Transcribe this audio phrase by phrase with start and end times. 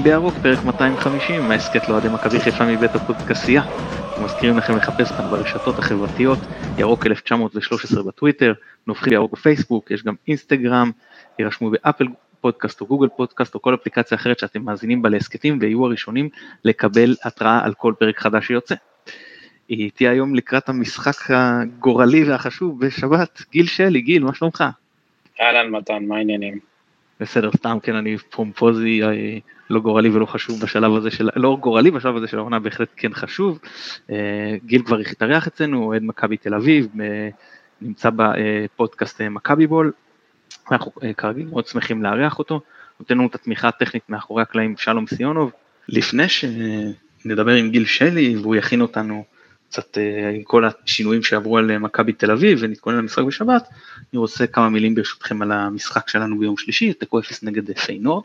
[0.00, 3.62] נובחים בירוק, פרק 250, מההסכת לאוהדי מכבי חיפה מבית הפודקסייה.
[4.08, 6.46] אנחנו מזכירים לכם לחפש אותנו ברשתות החברתיות,
[6.78, 8.52] ירוק 1913 בטוויטר,
[8.86, 10.90] נובחים בירוק בפייסבוק, יש גם אינסטגרם,
[11.38, 12.06] יירשמו באפל
[12.40, 16.28] פודקאסט או גוגל פודקאסט או כל אפליקציה אחרת שאתם מאזינים בה להסכתים ויהיו הראשונים
[16.64, 18.74] לקבל התראה על כל פרק חדש שיוצא.
[19.70, 24.64] איתי היום לקראת המשחק הגורלי והחשוב בשבת, גיל שלי, גיל, מה שלומך?
[25.40, 26.69] אהלן מתן, מה העניינים?
[27.20, 29.38] בסדר, סתם כן אני פומפוזי אה,
[29.70, 33.14] לא גורלי ולא חשוב בשלב הזה של, לא גורלי בשלב הזה של העונה בהחלט כן
[33.14, 33.58] חשוב.
[34.10, 37.28] אה, גיל כבר התארח אצלנו, אוהד מכבי תל אביב, אה,
[37.80, 39.92] נמצא בפודקאסט מכבי בול.
[40.70, 42.60] אנחנו כרגיל מאוד שמחים לארח אותו,
[43.00, 45.52] נותן לנו את התמיכה הטכנית מאחורי הקלעים שלום סיונוב.
[45.88, 49.24] לפני שנדבר עם גיל שלי והוא יכין אותנו
[49.70, 53.68] קצת אה, עם כל השינויים שעברו על אה, מכבי תל אביב ונתכונן למשחק בשבת,
[54.12, 58.24] אני רוצה כמה מילים ברשותכם על המשחק שלנו ביום שלישי, תיקו 0 נגד פיינור.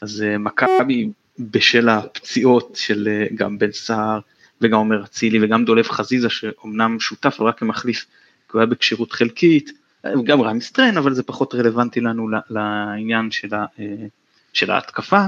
[0.00, 4.20] אז אה, מכבי בשל הפציעות של גם בן סער
[4.60, 9.12] וגם עומר אצילי וגם דולב חזיזה שאומנם שותף אבל רק כמחליף, כי הוא היה בכשירות
[9.12, 9.72] חלקית,
[10.24, 13.66] גם רמי סטרן אבל זה פחות רלוונטי לנו לעניין של, ה,
[14.52, 15.24] של ההתקפה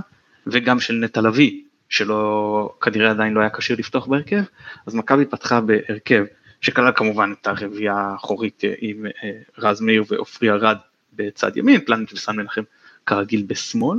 [0.47, 1.61] וגם של נטע לביא
[1.93, 4.43] שלא, כנראה עדיין לא היה כשיר לפתוח בהרכב,
[4.87, 6.25] אז מכבי פתחה בהרכב
[6.61, 10.77] שכלל כמובן את הרביעייה האחורית אה, עם אה, רז מאיר ועופרי ארד
[11.13, 12.63] בצד ימין, פלנט וסן מנחם
[13.07, 13.99] כרגיל בשמאל.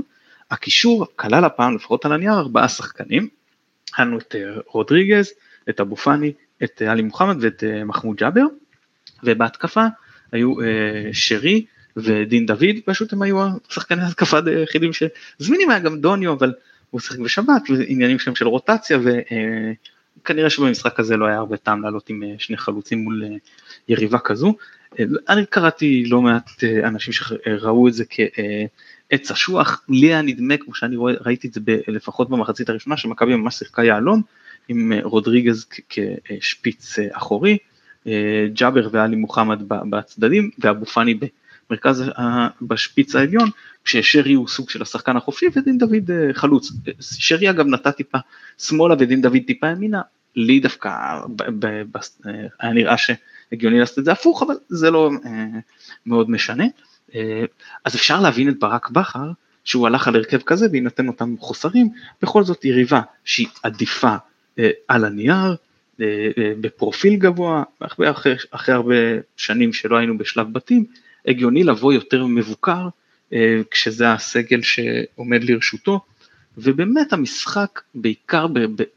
[0.52, 3.28] הקישור כלל הפעם, לפחות על הנייר, ארבעה שחקנים.
[3.98, 5.32] היה לנו את אה, רודריגז,
[5.70, 6.34] את אבו פאני,
[6.64, 8.46] את עלי מוחמד ואת מחמוד ג'אבר,
[9.24, 9.86] ובהתקפה
[10.32, 10.54] היו
[11.12, 11.66] שרי
[11.98, 16.54] ודין דוד, פשוט הם היו השחקני ההתקפה היחידים שזמינים, היה גם דוניו, אבל
[16.94, 18.98] הוא שיחק בשבת ועניינים שם של רוטציה
[20.20, 23.30] וכנראה שבמשחק הזה לא היה הרבה טעם לעלות עם אה, שני חלוצים מול אה,
[23.88, 24.54] יריבה כזו.
[25.00, 26.50] אה, אני קראתי לא מעט
[26.84, 31.60] אנשים שראו את זה כעץ אשוח, לי היה נדמה כמו שאני רואה, ראיתי את זה
[31.88, 34.22] לפחות במחצית הראשונה שמכבי ממש שיחקה יהלום
[34.68, 37.58] עם רודריגז כשפיץ אחורי,
[38.54, 41.14] ג'אבר ואלי מוחמד בצדדים ואבו פאני
[41.70, 42.04] במרכז
[42.62, 43.50] בשפיץ העליון
[43.86, 46.72] כששרי הוא סוג של השחקן החופשי ודין דוד אה, חלוץ.
[47.00, 48.18] שרי אגב נטע טיפה
[48.58, 50.02] שמאלה ודין דוד טיפה ימינה,
[50.36, 55.60] לי דווקא אה, היה נראה שהגיוני לעשות את זה הפוך, אבל זה לא אה,
[56.06, 56.66] מאוד משנה.
[57.86, 59.32] אז אפשר להבין את ברק בכר,
[59.64, 61.90] שהוא הלך על הרכב כזה בהינתן אותם חוסרים,
[62.22, 64.16] בכל זאת יריבה שהיא עדיפה
[64.88, 65.56] על הנייר,
[66.62, 68.96] בפרופיל גבוה, אחרי, אחרי הרבה
[69.38, 70.86] שנים שלא היינו בשלב בתים,
[71.26, 72.88] הגיוני לבוא יותר מבוקר
[73.34, 76.00] אה, כשזה הסגל שעומד לרשותו,
[76.58, 78.48] ובאמת המשחק, בעיקר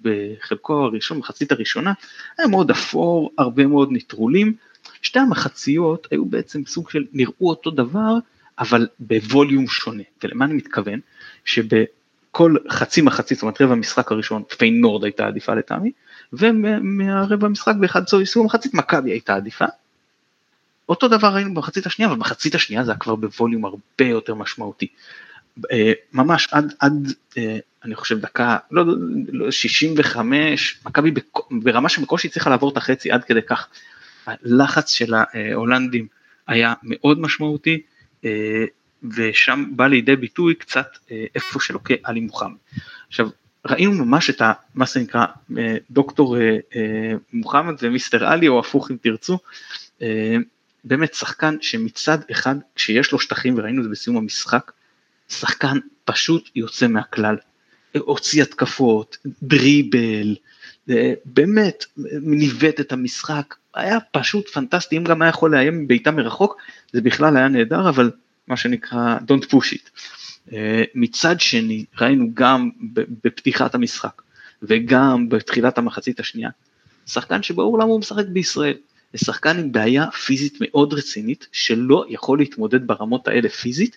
[0.03, 1.93] בחלקו הראשון, מחצית הראשונה,
[2.39, 4.55] היה מאוד אפור, הרבה מאוד נטרולים.
[5.03, 8.15] שתי המחציות היו בעצם סוג של נראו אותו דבר,
[8.59, 10.03] אבל בווליום שונה.
[10.25, 11.01] ולמה אני מתכוון?
[11.45, 15.93] שבכל חצי מחצית, זאת אומרת רבע המשחק הראשון, פיינורד הייתה עדיפה לטעמי,
[16.33, 19.65] ומהרבע המשחק באחד סיום המחצית מכבי הייתה עדיפה,
[20.89, 24.87] אותו דבר ראינו במחצית השנייה, אבל במחצית השנייה זה היה כבר בווליום הרבה יותר משמעותי.
[25.73, 28.85] אה, ממש עד, עד אה, אני חושב דקה, לא,
[29.33, 31.11] לא 65, מכבי
[31.51, 33.69] ברמה שבקושי הצליחה לעבור את החצי עד כדי כך.
[34.27, 36.07] הלחץ של ההולנדים
[36.47, 37.83] היה מאוד משמעותי,
[38.25, 38.65] אה,
[39.17, 40.87] ושם בא לידי ביטוי קצת
[41.35, 42.57] איפה שלוקה עלי מוחמד.
[43.09, 43.29] עכשיו,
[43.67, 45.27] ראינו ממש את ה, מה שנקרא
[45.91, 46.37] דוקטור
[47.33, 49.39] מוחמד ומיסטר עלי, או הפוך אם תרצו,
[50.87, 54.73] באמת שחקן שמצד אחד כשיש לו שטחים וראינו את זה בסיום המשחק,
[55.29, 57.37] שחקן פשוט יוצא מהכלל,
[57.99, 60.37] הוציא התקפות, דריבל,
[61.25, 61.85] באמת
[62.23, 66.57] ניווט את המשחק, היה פשוט פנטסטי, אם גם היה יכול לאיים מבעיטה מרחוק,
[66.93, 68.11] זה בכלל היה נהדר, אבל
[68.49, 70.55] מה שנקרא Don't push it.
[70.95, 72.71] מצד שני, ראינו גם
[73.25, 74.22] בפתיחת המשחק
[74.63, 76.51] וגם בתחילת המחצית השנייה,
[77.07, 78.77] שחקן שברור למה הוא משחק בישראל,
[79.13, 83.97] זה שחקן עם בעיה פיזית מאוד רצינית, שלא יכול להתמודד ברמות האלה פיזית,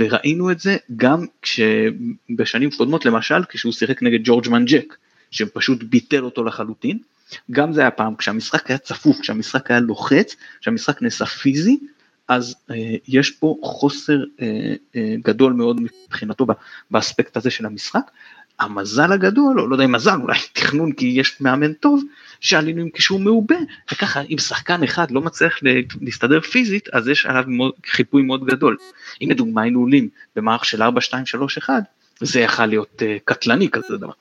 [0.00, 4.96] וראינו את זה גם כשבשנים קודמות, למשל כשהוא שיחק נגד ג'ורג' מנג'ק,
[5.30, 6.98] שפשוט ביטל אותו לחלוטין,
[7.50, 11.78] גם זה היה פעם כשהמשחק היה צפוף, כשהמשחק היה לוחץ, כשהמשחק נעשה פיזי,
[12.28, 12.76] אז אה,
[13.08, 16.46] יש פה חוסר אה, אה, גדול מאוד מבחינתו
[16.90, 18.10] באספקט הזה של המשחק.
[18.58, 22.02] המזל הגדול, או לא יודע אם מזל, אולי תכנון כי יש מאמן טוב,
[22.40, 23.56] שעלינו עם קישור מעובה,
[23.92, 25.58] וככה אם שחקן אחד לא מצליח
[26.00, 27.44] להסתדר פיזית, אז יש עליו
[27.86, 28.76] חיפוי מאוד גדול.
[29.22, 31.82] אם לדוגמה היינו עולים במערך של 4, 2, 3, 1,
[32.20, 34.12] זה יכול להיות uh, קטלני כזה דבר.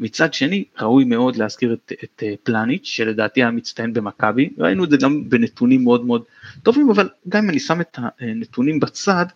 [0.00, 4.90] מצד שני, ראוי מאוד להזכיר את, את uh, פלניץ', שלדעתי היה מצטיין במכבי, ראינו את
[4.90, 6.22] זה גם בנתונים מאוד מאוד
[6.62, 9.26] טובים, אבל גם אם אני שם את הנתונים בצד,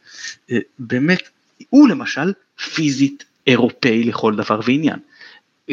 [0.51, 1.29] uh, באמת,
[1.71, 2.33] הוא למשל
[2.75, 4.99] פיזית אירופאי לכל דבר ועניין.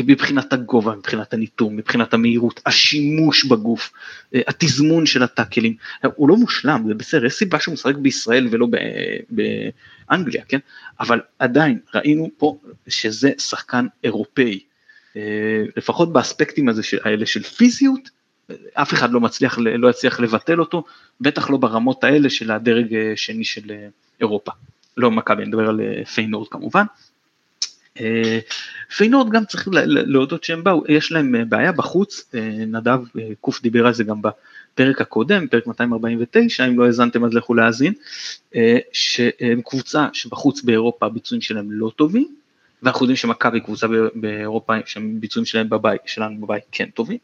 [0.05, 3.91] מבחינת הגובה, מבחינת הניטור, מבחינת המהירות, השימוש בגוף,
[4.35, 5.75] אה, התזמון של הטאקלים,
[6.15, 8.67] הוא לא מושלם, זה בסדר, יש סיבה שהוא משחק בישראל ולא
[9.29, 10.59] באנגליה, כן?
[10.99, 12.57] אבל עדיין ראינו פה
[12.88, 14.59] שזה שחקן אירופאי,
[15.15, 18.09] אה, לפחות באספקטים הזה, האלה של פיזיות,
[18.73, 20.83] אף אחד לא מצליח, לא יצליח לבטל אותו,
[21.21, 23.71] בטח לא ברמות האלה של הדרג אה, שני של
[24.19, 24.51] אירופה.
[24.97, 26.83] לא מכבי, אני מדבר על פיינורד כמובן.
[28.97, 33.61] פיינורד גם צריך להודות שהם באו, יש להם אה, בעיה בחוץ, אה, נדב אה, קוף
[33.61, 37.94] דיבר על זה גם בפרק הקודם, פרק 249, אם לא האזנתם אז לכו להאזין,
[38.94, 42.27] שהם קבוצה שבחוץ באירופה הביצועים שלהם לא טובים,
[42.83, 47.17] ואנחנו יודעים שמכבי קבוצה באירופה שהביצועים שלהם בבית, שלנו בבית כן טובים,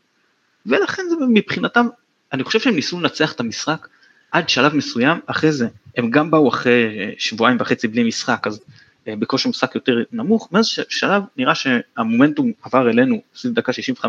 [0.66, 1.88] ולכן זה מבחינתם,
[2.34, 3.88] אני חושב שהם ניסו לנצח את המשחק
[4.31, 5.68] עד שלב מסוים, אחרי זה
[5.98, 8.62] הם גם באו אחרי שבועיים וחצי בלי משחק, אז
[9.08, 14.06] אה, בכושר משחק יותר נמוך, מאז שלב נראה שהמומנטום עבר אלינו סביב דקה 65-70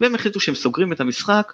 [0.00, 1.52] והם החליטו שהם סוגרים את המשחק,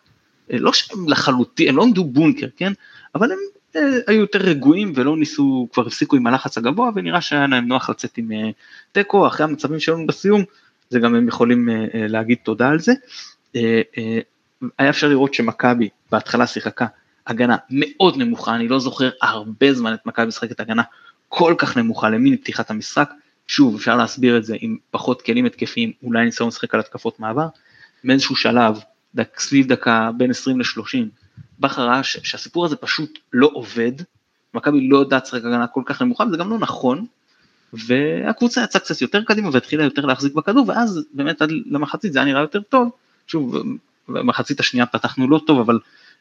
[0.52, 2.72] אה, לא שהם לחלוטין, הם לא עמדו בונקר, כן,
[3.14, 3.38] אבל הם
[3.76, 7.90] אה, היו יותר רגועים ולא ניסו, כבר הפסיקו עם הלחץ הגבוה ונראה שהיה להם נוח
[7.90, 8.30] לצאת עם
[8.92, 10.44] תיקו, אחרי המצבים שלנו בסיום,
[10.90, 12.92] זה גם הם יכולים להגיד תודה על זה.
[14.78, 16.86] היה אפשר לראות שמכבי בהתחלה שיחקה
[17.26, 20.82] הגנה מאוד נמוכה, אני לא זוכר הרבה זמן את מכבי משחקת הגנה
[21.28, 23.10] כל כך נמוכה למין פתיחת המשחק,
[23.46, 27.48] שוב אפשר להסביר את זה עם פחות כלים התקפיים, אולי ניסיון לשחק על התקפות מעבר,
[28.04, 28.78] מאיזשהו שלב,
[29.14, 30.98] דק, סביב דקה בין 20 ל-30,
[31.60, 33.92] בכר ראה שהסיפור הזה פשוט לא עובד,
[34.54, 37.06] מכבי לא יודעת לשחק הגנה כל כך נמוכה, וזה גם לא נכון,
[37.72, 42.26] והקבוצה יצאה קצת יותר קדימה והתחילה יותר להחזיק בכדור, ואז באמת עד למחצית זה היה
[42.26, 42.90] נראה יותר טוב,
[43.26, 43.56] שוב,
[44.08, 45.78] במחצית השנייה פתחנו לא טוב, אבל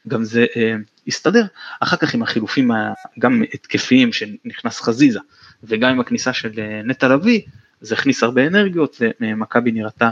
[0.08, 0.76] גם זה אה,
[1.08, 1.46] הסתדר.
[1.80, 2.72] אחר כך עם החילופים
[3.20, 5.20] גם התקפיים שנכנס חזיזה,
[5.64, 7.42] וגם עם הכניסה של אה, נטע לביא,
[7.82, 10.10] זה הכניס הרבה אנרגיות ומכבי נראתה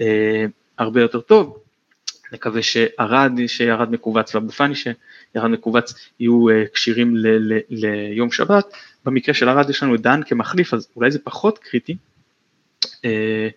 [0.00, 0.44] אה,
[0.78, 1.58] הרבה יותר טוב.
[2.32, 8.64] נקווה שערד שירד מכווץ ואבו שירד מכווץ יהיו אה, כשירים ל, ל, ליום שבת.
[9.04, 11.96] במקרה של ערד יש לנו את דן כמחליף אז אולי זה פחות קריטי.
[13.04, 13.48] אה,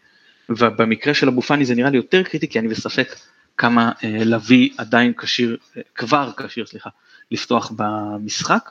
[0.50, 3.16] ובמקרה של אבו פאני זה נראה לי יותר קריטי כי אני בספק
[3.60, 6.90] כמה אה, לביא עדיין כשיר, אה, כבר כשיר, סליחה,
[7.32, 8.70] לפתוח במשחק.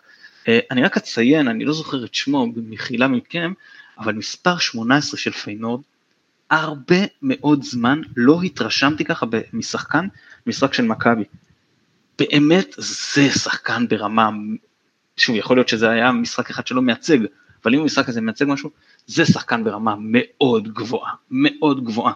[0.49, 3.53] אה, אני רק אציין, אני לא זוכר את שמו, במחילה מכם,
[3.99, 5.81] אבל מספר 18 של פיינורד,
[6.51, 10.07] הרבה מאוד זמן לא התרשמתי ככה משחקן,
[10.47, 11.25] משחק של מכבי.
[12.19, 14.31] באמת זה שחקן ברמה,
[15.17, 17.19] שוב יכול להיות שזה היה משחק אחד שלא מייצג,
[17.65, 18.71] אבל אם המשחק הזה מייצג משהו,
[19.07, 22.13] זה שחקן ברמה מאוד גבוהה, מאוד גבוהה.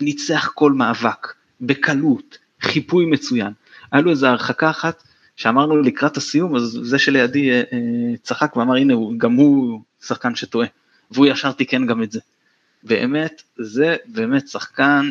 [0.00, 3.52] ניצח כל מאבק, בקלות, חיפוי מצוין.
[3.92, 5.02] היה לו איזו הרחקה אחת
[5.36, 10.34] שאמרנו לקראת הסיום, אז זה שלידי אה, אה, צחק ואמר הנה הוא, גם הוא שחקן
[10.34, 10.68] שטועה,
[11.10, 12.20] והוא ישר תיקן גם את זה.
[12.82, 15.10] באמת, זה באמת שחקן,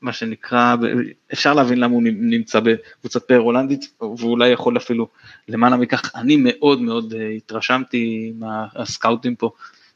[0.00, 0.76] מה שנקרא,
[1.32, 5.08] אפשר להבין למה הוא נמצא בקבוצת פאר הולנדית, ואולי יכול אפילו
[5.48, 9.50] למעלה מכך, אני מאוד מאוד אה, התרשמתי מהסקאוטים פה,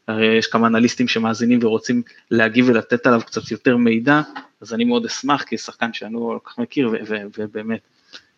[0.09, 4.21] הרי יש כמה אנליסטים שמאזינים ורוצים להגיב ולתת עליו קצת יותר מידע,
[4.61, 6.91] אז אני מאוד אשמח, כי שחקן שאני לא כל כך מכיר,
[7.39, 7.81] ובאמת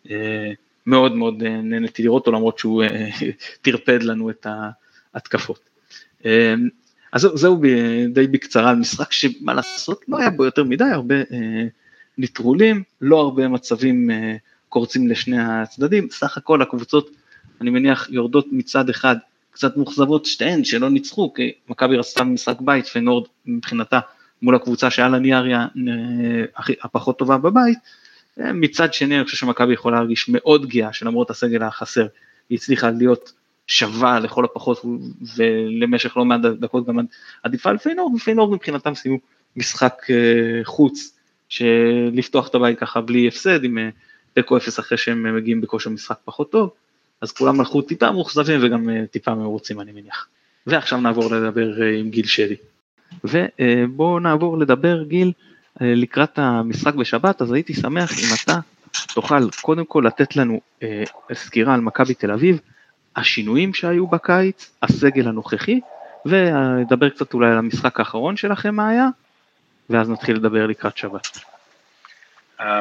[0.09, 0.51] אה,
[0.85, 3.09] מאוד מאוד אה, נהניתי לראות אותו, למרות שהוא אה,
[3.61, 4.47] טרפד לנו את
[5.13, 5.69] ההתקפות.
[7.13, 7.61] אז זהו,
[8.13, 11.15] די בקצרה על משחק שמה לעשות, לא היה בו יותר מדי, הרבה
[12.17, 14.09] נטרולים, לא הרבה מצבים
[14.69, 17.09] קורצים לשני הצדדים, סך הכל הקבוצות,
[17.61, 19.15] אני מניח, יורדות מצד אחד
[19.55, 23.99] קצת מאוכזבות שתיהן שלא ניצחו, כי מכבי רצתה במשחק בית ונורד מבחינתה
[24.41, 27.77] מול הקבוצה שהיה לה ניאריה אה, הפחות טובה בבית,
[28.39, 32.07] אה, מצד שני אני חושב שמכבי יכולה להרגיש מאוד גאה שלמרות הסגל החסר
[32.49, 33.31] היא הצליחה להיות
[33.67, 34.85] שווה לכל הפחות
[35.35, 36.99] ולמשך לא מעט דקות גם
[37.43, 39.17] עדיפה על פיינורד, ופיינורד מבחינתם סיימו
[39.55, 41.17] משחק אה, חוץ
[41.49, 43.77] שלפתוח את הבית ככה בלי הפסד עם
[44.33, 46.69] תיקו אפס אחרי שהם מגיעים בכושר משחק פחות טוב,
[47.21, 50.27] אז כולם הלכו טיפה מאוכזבים וגם טיפה מרוצים אני מניח.
[50.67, 52.55] ועכשיו נעבור לדבר עם גיל שלי.
[53.23, 55.31] ובואו נעבור לדבר גיל
[55.81, 58.59] אה, לקראת המשחק בשבת, אז הייתי שמח אם אתה
[59.13, 61.03] תוכל קודם כל לתת לנו אה,
[61.33, 62.59] סקירה על מכבי תל אביב,
[63.15, 65.79] השינויים שהיו בקיץ, הסגל הנוכחי,
[66.25, 69.07] ונדבר קצת אולי על המשחק האחרון שלכם מה היה,
[69.89, 71.39] ואז נתחיל לדבר לקראת שבת.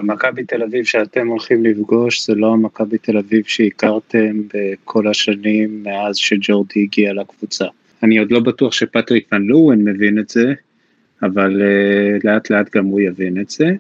[0.02, 6.16] מכבי תל אביב שאתם הולכים לפגוש זה לא המכבי תל אביב שהכרתם בכל השנים מאז
[6.16, 7.64] שג'ורדי הגיע לקבוצה.
[8.02, 10.52] אני עוד לא בטוח שפטריק ון מבין את זה,
[11.22, 13.70] אבל uh, לאט לאט גם הוא יבין את זה.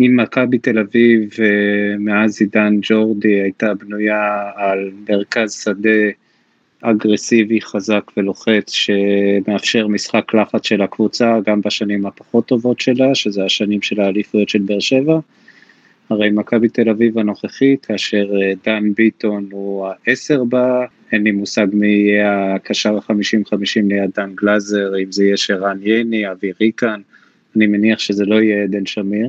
[0.00, 6.10] אם מכבי תל אביב uh, מאז עידן ג'ורדי הייתה בנויה על מרכז שדה
[6.82, 13.82] אגרסיבי, חזק ולוחץ, שמאפשר משחק לחץ של הקבוצה גם בשנים הפחות טובות שלה, שזה השנים
[13.82, 15.18] של האליפויות של באר שבע.
[16.10, 21.66] הרי מכבי תל אביב הנוכחית, כאשר אה, דן ביטון הוא העשר בה, אין לי מושג
[21.72, 27.00] מי יהיה הקשר ה-50-50 ליד דן גלאזר, אם זה יהיה שרן ייני, אבי ריקן,
[27.56, 29.28] אני מניח שזה לא יהיה עדן שמיר.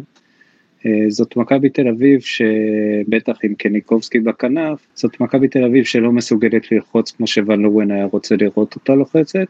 [0.85, 6.71] אה, זאת מכבי תל אביב שבטח עם קניקובסקי בכנף, זאת מכבי תל אביב שלא מסוגלת
[6.71, 9.47] ללחוץ כמו שוון לורן היה רוצה לראות אותה לוחצת,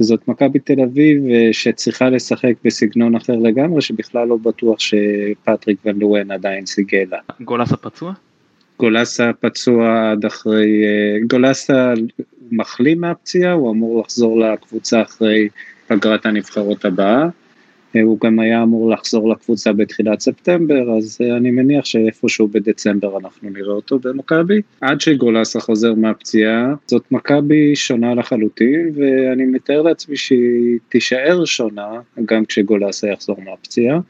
[0.00, 5.98] וזאת מכבי תל אביב אה, שצריכה לשחק בסגנון אחר לגמרי, שבכלל לא בטוח שפטריק ון
[5.98, 7.18] לורן עדיין סיגל לה.
[7.40, 8.12] גולסה פצוע?
[8.78, 11.94] גולסה פצוע עד אחרי, אה, גולסה
[12.50, 15.48] מחלים מהפציעה, הוא אמור לחזור לקבוצה אחרי
[15.86, 17.28] פגרת הנבחרות הבאה.
[17.96, 23.18] אה, הוא גם היה אמור לחזור לקבוצה בתחילת ספטמבר, אז אה, אני מניח שאיפשהו בדצמבר
[23.18, 24.62] אנחנו נראה אותו במכבי.
[24.80, 32.44] עד שגולסה חוזר מהפציעה, זאת מכבי שונה לחלוטין, ואני מתאר לעצמי שהיא תישאר שונה גם
[32.44, 34.00] כשגולסה יחזור מהפציעה.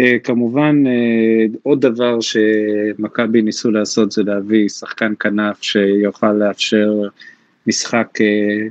[0.00, 0.82] אה, כמובן
[1.62, 6.92] עוד דבר שמכבי ניסו לעשות זה להביא שחקן כנף שיוכל לאפשר
[7.66, 8.18] משחק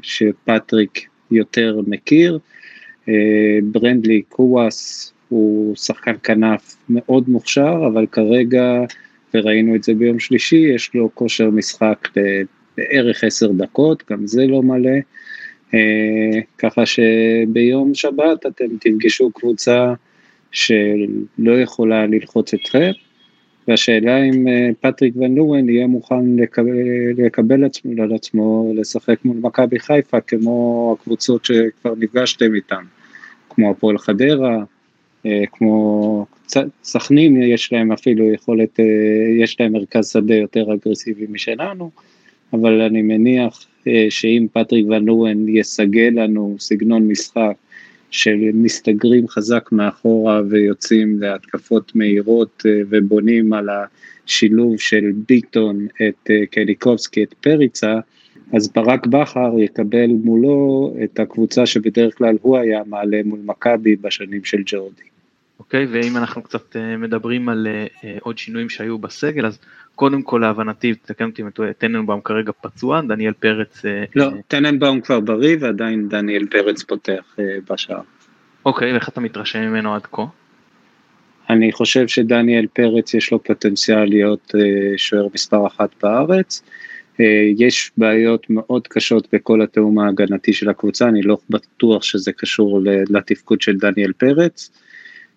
[0.01, 2.39] שפטריק יותר מכיר.
[3.09, 8.83] אה, ברנדלי קוואס הוא שחקן כנף מאוד מוכשר, אבל כרגע,
[9.33, 12.07] וראינו את זה ביום שלישי, יש לו כושר משחק
[12.77, 14.97] בערך עשר דקות, גם זה לא מלא.
[15.73, 19.93] אה, ככה שביום שבת אתם תפגשו קבוצה
[20.51, 22.91] שלא יכולה ללחוץ אתכם,
[23.67, 26.71] והשאלה אם אה, פטריק ון לואן יהיה מוכן לקבל,
[27.17, 32.83] לקבל עצמו, על עצמו לשחק מול מכבי חיפה כמו הקבוצות שכבר נפגשתם איתן.
[33.59, 34.63] כמו הפועל חדרה,
[35.25, 36.25] אה, כמו
[36.83, 38.85] סכנין, יש להם אפילו יכולת, אה,
[39.43, 41.91] יש להם מרכז שדה יותר אגרסיבי משלנו,
[42.53, 47.53] אבל אני מניח אה, שאם פטריק ון לואן יסגל לנו סגנון משחק
[48.11, 57.99] שמסתגרים חזק מאחורה ויוצאים להתקפות מהירות ובונים על השילוב של ביטון, את קליקובסקי, את פריצה,
[58.53, 64.43] אז ברק בכר יקבל מולו את הקבוצה שבדרך כלל הוא היה מעלה מול מכבי בשנים
[64.43, 65.01] של ג'ורדי.
[65.59, 69.59] אוקיי, okay, ואם אנחנו קצת uh, מדברים על uh, עוד שינויים שהיו בסגל, אז
[69.95, 73.81] קודם כל להבנתי, תקן אותי אם טננבאום כרגע פצוע, דניאל פרץ...
[74.15, 77.41] לא, uh, טננבאום כבר בריא ועדיין דניאל פרץ פותח uh,
[77.71, 78.01] בשער.
[78.65, 80.25] אוקיי, okay, ואיך אתה מתרשם ממנו עד כה?
[81.49, 84.55] אני חושב שדניאל פרץ יש לו פוטנציאל להיות
[84.97, 86.63] שוער מספר אחת בארץ.
[86.63, 86.88] אה,
[87.57, 93.61] יש בעיות מאוד קשות בכל התיאום ההגנתי של הקבוצה, אני לא בטוח שזה קשור לתפקוד
[93.61, 94.71] של דניאל פרץ.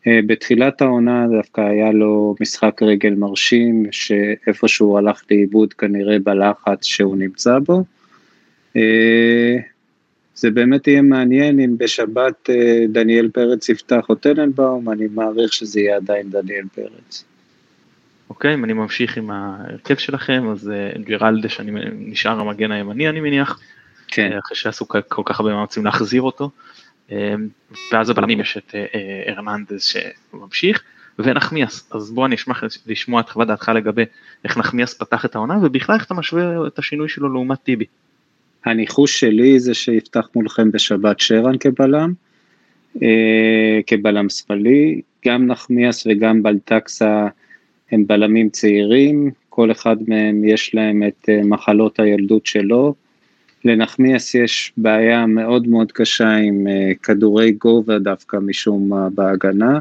[0.07, 7.17] אה, בתחילת העונה דווקא היה לו משחק רגל מרשים, שאיפשהו הלך לאיבוד כנראה בלחץ שהוא
[7.17, 7.85] נמצא בו.
[8.77, 9.57] אה,
[10.35, 12.51] זה באמת יהיה מעניין אם בשבת
[12.89, 17.25] דניאל פרץ יפתח או טננבאום, אני מעריך שזה יהיה עדיין דניאל פרץ.
[18.33, 23.21] אוקיי, אם אני ממשיך עם ההרכב שלכם, אז אה, ג'רלדה שאני נשאר המגן הימני אני
[23.21, 23.61] מניח,
[24.09, 24.33] כן.
[24.33, 26.51] אה, אחרי שעשו כל כך הרבה מאמצים להחזיר אותו,
[27.13, 27.35] אה,
[27.93, 28.75] ואז הבלמים יש את
[29.29, 30.83] ארננדז שממשיך,
[31.19, 34.05] ונחמיאס, אז בוא אני אשמח לשמוע את חוות דעתך לגבי
[34.45, 37.85] איך נחמיאס פתח את העונה, ובכלל איך אתה משווה את השינוי שלו לעומת טיבי.
[38.65, 42.13] הניחוש שלי זה שיפתח מולכם בשבת שרן כבלם,
[43.87, 47.27] כבלם שמאלי, גם נחמיאס וגם בלטקסה
[47.93, 52.95] הם בלמים צעירים, כל אחד מהם יש להם את אה, מחלות הילדות שלו.
[53.65, 59.79] לנחמיאס יש בעיה מאוד מאוד קשה עם אה, כדורי גובה דווקא משום מה בהגנה.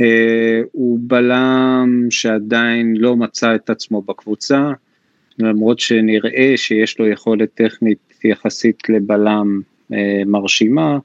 [0.00, 4.70] אה, הוא בלם שעדיין לא מצא את עצמו בקבוצה,
[5.38, 9.60] למרות שנראה שיש לו יכולת טכנית יחסית לבלם
[10.26, 10.98] מרשימה,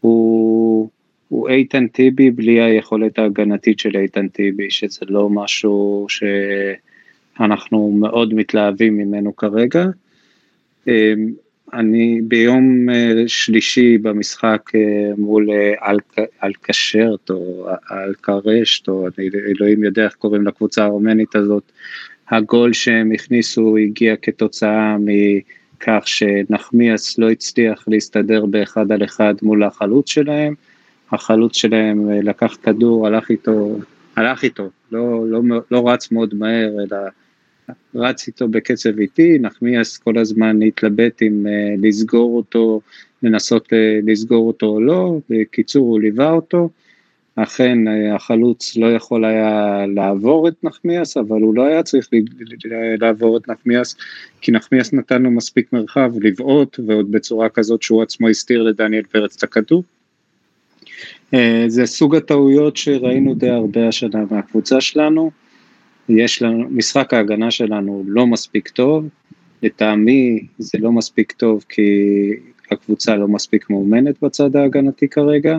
[0.00, 0.88] הוא
[1.34, 8.96] הוא איתן טיבי בלי היכולת ההגנתית של איתן טיבי, שזה לא משהו שאנחנו מאוד מתלהבים
[8.96, 9.84] ממנו כרגע.
[10.88, 10.92] אמ,
[11.72, 14.80] אני ביום אה, שלישי במשחק אה,
[15.16, 15.92] מול אה,
[16.44, 21.72] אלקשרט או אלקרשט, או אני אלוהים יודע איך קוראים לקבוצה הרומנית הזאת,
[22.30, 30.08] הגול שהם הכניסו הגיע כתוצאה מכך שנחמיאס לא הצליח להסתדר באחד על אחד מול החלוץ
[30.10, 30.54] שלהם.
[31.12, 33.78] החלוץ שלהם אה, לקח כדור, הלך איתו,
[34.16, 36.98] הלך איתו, לא, לא, לא רץ מאוד מהר, אלא
[37.94, 42.80] רץ איתו בקצב איטי, נחמיאס כל הזמן להתלבט אם uh, לסגור אותו,
[43.22, 46.68] לנסות uh, לסגור אותו או לא, בקיצור הוא ליווה אותו,
[47.36, 47.78] אכן
[48.14, 52.08] החלוץ לא יכול היה לעבור את נחמיאס, אבל הוא לא היה צריך
[53.00, 53.96] לעבור את נחמיאס,
[54.40, 59.36] כי נחמיאס נתן לו מספיק מרחב לבעוט, ועוד בצורה כזאת שהוא עצמו הסתיר לדניאל פרץ
[59.36, 59.82] את הכדור.
[61.34, 65.30] אה, זה סוג הטעויות שראינו די הרבה השנה מהקבוצה שלנו.
[66.08, 69.08] יש לנו, משחק ההגנה שלנו לא מספיק טוב,
[69.62, 71.92] לטעמי זה לא מספיק טוב כי
[72.70, 75.58] הקבוצה לא מספיק מאומנת בצד ההגנתי כרגע,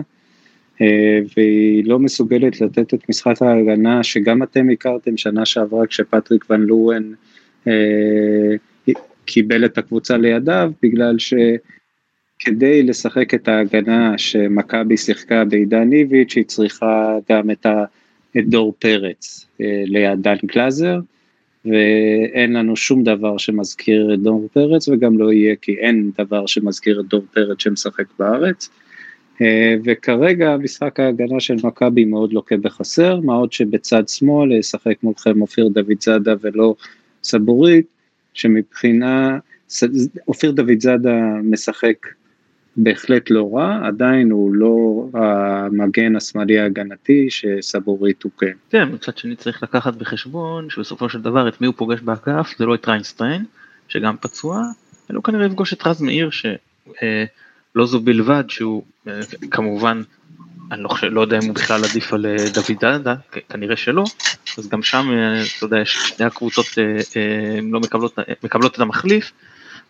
[0.80, 6.60] אה, והיא לא מסוגלת לתת את משחק ההגנה שגם אתם הכרתם שנה שעברה כשפטריק ון
[6.60, 7.12] לואן
[7.68, 8.54] אה,
[9.24, 11.18] קיבל את הקבוצה לידיו, בגלל
[12.38, 17.84] שכדי לשחק את ההגנה שמכבי שיחקה בעידן איביץ', היא צריכה גם את, ה,
[18.38, 21.00] את דור פרץ אה, ליד דן גלאזר,
[21.64, 27.00] ואין לנו שום דבר שמזכיר את דור פרץ וגם לא יהיה כי אין דבר שמזכיר
[27.00, 28.70] את דור פרץ שמשחק בארץ.
[29.42, 35.42] אה, וכרגע משחק ההגנה של מכבי מאוד לוקה בחסר, מה עוד שבצד שמאל ישחק מולכם
[35.42, 36.74] אופיר דוד זאדה ולא
[37.22, 37.86] סבורית,
[38.34, 39.38] שמבחינה,
[40.28, 41.96] אופיר דוד זאדה משחק
[42.76, 48.52] בהחלט לא רע, עדיין הוא לא המגן השמאלי ההגנתי שסבורית הוא כן.
[48.70, 52.66] כן, מצד שני צריך לקחת בחשבון שבסופו של דבר את מי הוא פוגש באגף זה
[52.66, 53.44] לא את ריאן סטריין,
[53.88, 54.62] שגם פצוע,
[55.10, 60.02] אלא הוא כנראה יפגוש את רז מאיר שלא זו בלבד שהוא אה, כמובן,
[60.72, 63.14] אני לא, לא יודע אם הוא בכלל עדיף על אה, דוד דאדה,
[63.48, 64.04] כנראה שלא,
[64.58, 66.66] אז גם שם, אה, אתה יודע, שתי הקבוצות
[67.62, 69.32] לא מקבלות, מקבלות את המחליף,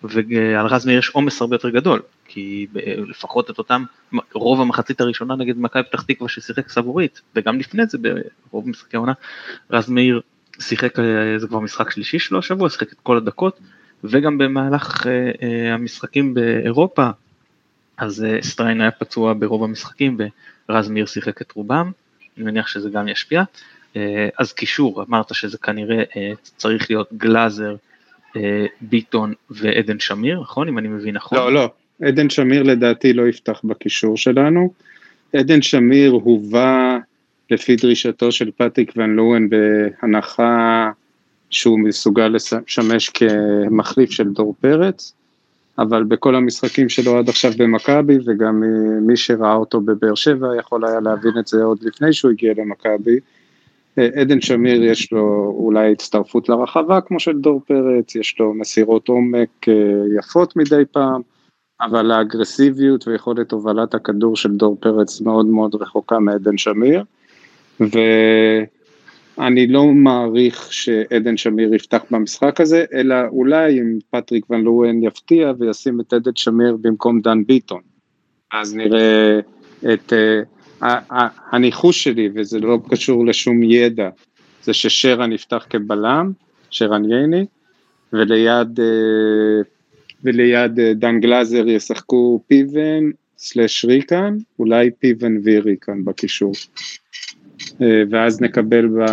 [0.03, 2.01] ועל רז מאיר יש עומס הרבה יותר גדול,
[2.37, 2.67] כי
[3.09, 3.85] לפחות את אותם,
[4.33, 7.99] רוב המחצית הראשונה נגד מכבי פתח תקווה ששיחק סבורית, וגם לפני זה
[8.51, 9.13] ברוב משחקי העונה,
[9.71, 10.21] רז מאיר
[10.61, 10.97] שיחק,
[11.37, 13.61] זה כבר משחק שלישי שלו השבוע, שיחק את כל הדקות,
[14.05, 15.07] וגם במהלך
[15.73, 17.09] המשחקים באירופה,
[17.97, 20.19] אז סטריין היה פצוע ברוב המשחקים
[20.69, 21.91] ורז מאיר שיחק את רובם,
[22.37, 23.43] אני מניח שזה גם ישפיע.
[24.39, 26.03] אז קישור, אמרת שזה כנראה
[26.43, 27.77] צריך להיות גלאזר,
[28.81, 30.69] ביטון ועדן שמיר, נכון?
[30.69, 31.39] אם אני מבין נכון.
[31.39, 31.71] לא, לא,
[32.03, 34.73] עדן שמיר לדעתי לא יפתח בקישור שלנו.
[35.33, 36.99] עדן שמיר הובא
[37.51, 40.91] לפי דרישתו של פטריק ון לואן בהנחה
[41.51, 45.13] שהוא מסוגל לשמש כמחליף של דור פרץ,
[45.79, 48.63] אבל בכל המשחקים שלו עד עכשיו במכבי, וגם
[49.01, 53.19] מי שראה אותו בבאר שבע יכול היה להבין את זה עוד לפני שהוא הגיע למכבי,
[53.97, 59.69] עדן שמיר יש לו אולי הצטרפות לרחבה כמו של דור פרץ, יש לו מסירות עומק
[59.69, 59.75] אה,
[60.19, 61.21] יפות מדי פעם,
[61.81, 67.05] אבל האגרסיביות ויכולת הובלת הכדור של דור פרץ מאוד מאוד רחוקה מעדן שמיר,
[67.81, 75.53] ואני לא מעריך שעדן שמיר יפתח במשחק הזה, אלא אולי אם פטריק ון לואן יפתיע
[75.59, 77.81] וישים את עדן שמיר במקום דן ביטון,
[78.53, 79.41] אז נראה
[79.93, 80.13] את...
[80.13, 80.43] אה,
[81.53, 84.09] הניחוש שלי, וזה לא קשור לשום ידע,
[84.63, 86.33] זה ששרן יפתח כבלם,
[86.71, 87.47] שרן ייני,
[88.13, 89.63] וליד, אה,
[90.27, 96.53] וליד אה, דן גלאזר ישחקו פיבן סלש ריקן, אולי פיבן וריקן בקישור.
[97.83, 99.05] אה, ואז נקבל ב...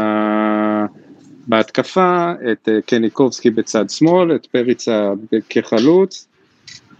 [1.47, 5.13] בהתקפה את קניקובסקי בצד שמאל, את פריצה
[5.49, 6.28] כחלוץ,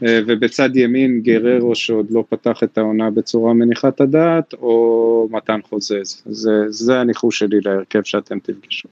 [0.06, 6.23] אה, ובצד ימין גררו שעוד לא פתח את העונה בצורה מניחת הדעת, או מתן חוזז.
[6.26, 8.89] זה, זה הניחוש שלי להרכב שאתם תפגשו.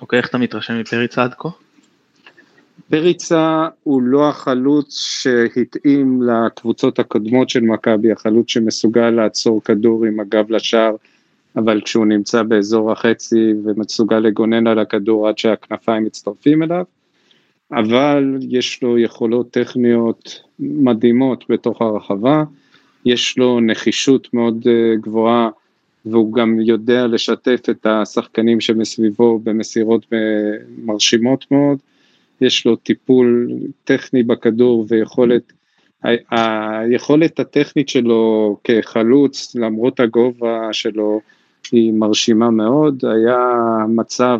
[0.00, 1.48] אוקיי, איך אתה מתרשם מפריצה עד כה?
[2.90, 10.50] פריצה הוא לא החלוץ שהתאים לקבוצות הקודמות של מכבי, החלוץ שמסוגל לעצור כדור עם הגב
[10.50, 10.96] לשער,
[11.56, 16.84] אבל כשהוא נמצא באזור החצי ומסוגל לגונן על הכדור עד שהכנפיים מצטרפים אליו.
[17.72, 22.44] אבל יש לו יכולות טכניות מדהימות בתוך הרחבה,
[23.04, 25.48] יש לו נחישות מאוד אה, גבוהה
[26.06, 30.06] והוא גם יודע לשתף את השחקנים שמסביבו במסירות
[30.84, 31.78] מרשימות מאוד,
[32.42, 33.50] יש לו טיפול
[33.84, 35.52] טכני בכדור ויכולת,
[36.30, 41.20] היכולת הטכנית שלו כחלוץ למרות הגובה שלו
[41.72, 43.38] היא מרשימה מאוד, היה
[43.88, 44.38] מצב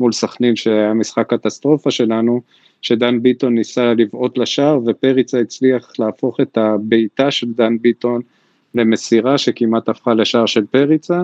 [0.00, 2.40] מול סכנין שהיה משחק קטסטרופה שלנו,
[2.82, 8.22] שדן ביטון ניסה לבעוט לשער ופריצה הצליח להפוך את הבעיטה של דן ביטון
[8.74, 11.22] למסירה שכמעט הפכה לשער של פריצה,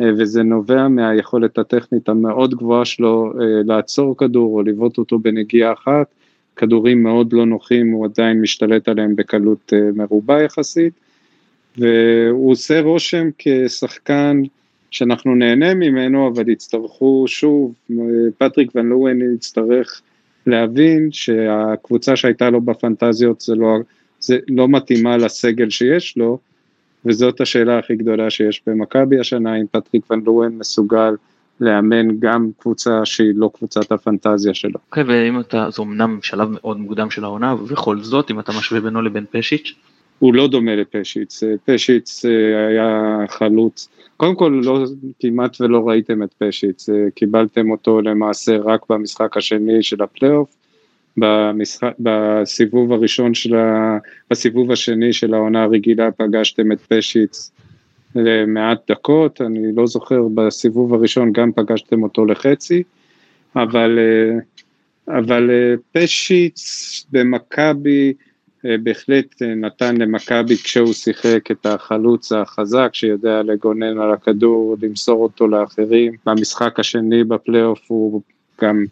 [0.00, 6.06] וזה נובע מהיכולת הטכנית המאוד גבוהה שלו אה, לעצור כדור או לבעוט אותו בנגיעה אחת,
[6.56, 10.92] כדורים מאוד לא נוחים, הוא עדיין משתלט עליהם בקלות אה, מרובה יחסית,
[11.78, 14.42] והוא עושה רושם כשחקן
[14.90, 17.74] שאנחנו נהנה ממנו, אבל יצטרכו שוב,
[18.38, 20.00] פטריק ון לואן יצטרך
[20.46, 23.76] להבין שהקבוצה שהייתה לו בפנטזיות זה לא,
[24.20, 26.38] זה לא מתאימה לסגל שיש לו,
[27.06, 31.14] וזאת השאלה הכי גדולה שיש במכבי השנה, אם פטריק ון לואן מסוגל
[31.60, 34.78] לאמן גם קבוצה שהיא לא קבוצת הפנטזיה שלו.
[34.90, 38.52] אוקיי, okay, ואם אתה, זה אמנם שלב מאוד מוקדם של העונה, ובכל זאת, אם אתה
[38.58, 39.74] משווה בינו לבין פשיץ'?
[40.18, 44.84] הוא לא דומה לפשיץ, פשיץ אה, היה חלוץ, קודם כל לא,
[45.20, 50.55] כמעט ולא ראיתם את פשיץ, אה, קיבלתם אותו למעשה רק במשחק השני של הפלייאוף,
[51.16, 53.98] במשחק, בסיבוב הראשון של ה...
[54.30, 57.50] בסיבוב השני של העונה הרגילה פגשתם את פשיץ
[58.14, 62.82] למעט דקות, אני לא זוכר, בסיבוב הראשון גם פגשתם אותו לחצי,
[63.56, 63.98] אבל,
[65.08, 65.50] אבל
[65.92, 66.60] פשיץ
[67.10, 68.12] במכבי
[68.66, 75.48] אה, בהחלט נתן למכבי כשהוא שיחק את החלוץ החזק שיודע לגונן על הכדור, למסור אותו
[75.48, 76.12] לאחרים.
[76.26, 78.22] במשחק השני בפלייאוף הוא
[78.62, 78.84] גם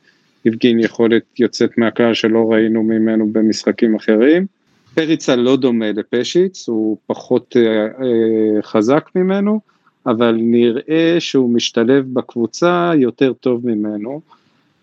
[0.47, 4.47] הפגין יכולת יוצאת מהכלל שלא ראינו ממנו במשחקים אחרים.
[4.95, 9.61] פריצה לא דומה לפשיץ, הוא פחות אה, אה, חזק ממנו,
[10.07, 14.21] אבל נראה שהוא משתלב בקבוצה יותר טוב ממנו.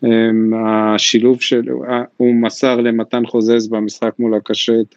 [0.04, 1.84] אמ, השילוב שלו,
[2.17, 4.95] הוא מסר למתן חוזז במשחק מול הקשת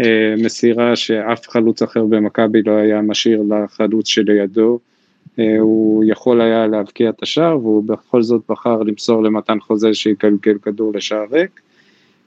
[0.00, 4.89] אה, מסירה שאף חלוץ אחר במכבי לא היה משאיר לחלוץ שלידו, אה,
[5.36, 10.92] הוא יכול היה להבקיע את השער והוא בכל זאת בחר למסור למתן חוזז שיגלגל כדור
[10.94, 11.60] לשער ריק.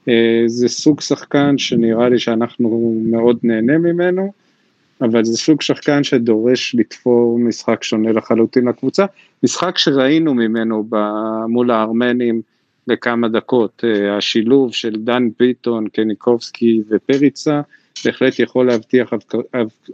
[0.08, 4.32] אה, זה סוג שחקן שנראה לי שאנחנו מאוד נהנה ממנו,
[5.00, 9.06] אבל זה סוג שחקן שדורש לתפור משחק שונה לחלוטין לקבוצה,
[9.42, 10.88] משחק שראינו ממנו
[11.48, 12.42] מול הארמנים
[12.86, 17.60] לכמה דקות, אה, השילוב של דן ביטון, קניקובסקי ופריצה,
[18.04, 19.12] בהחלט יכול להבטיח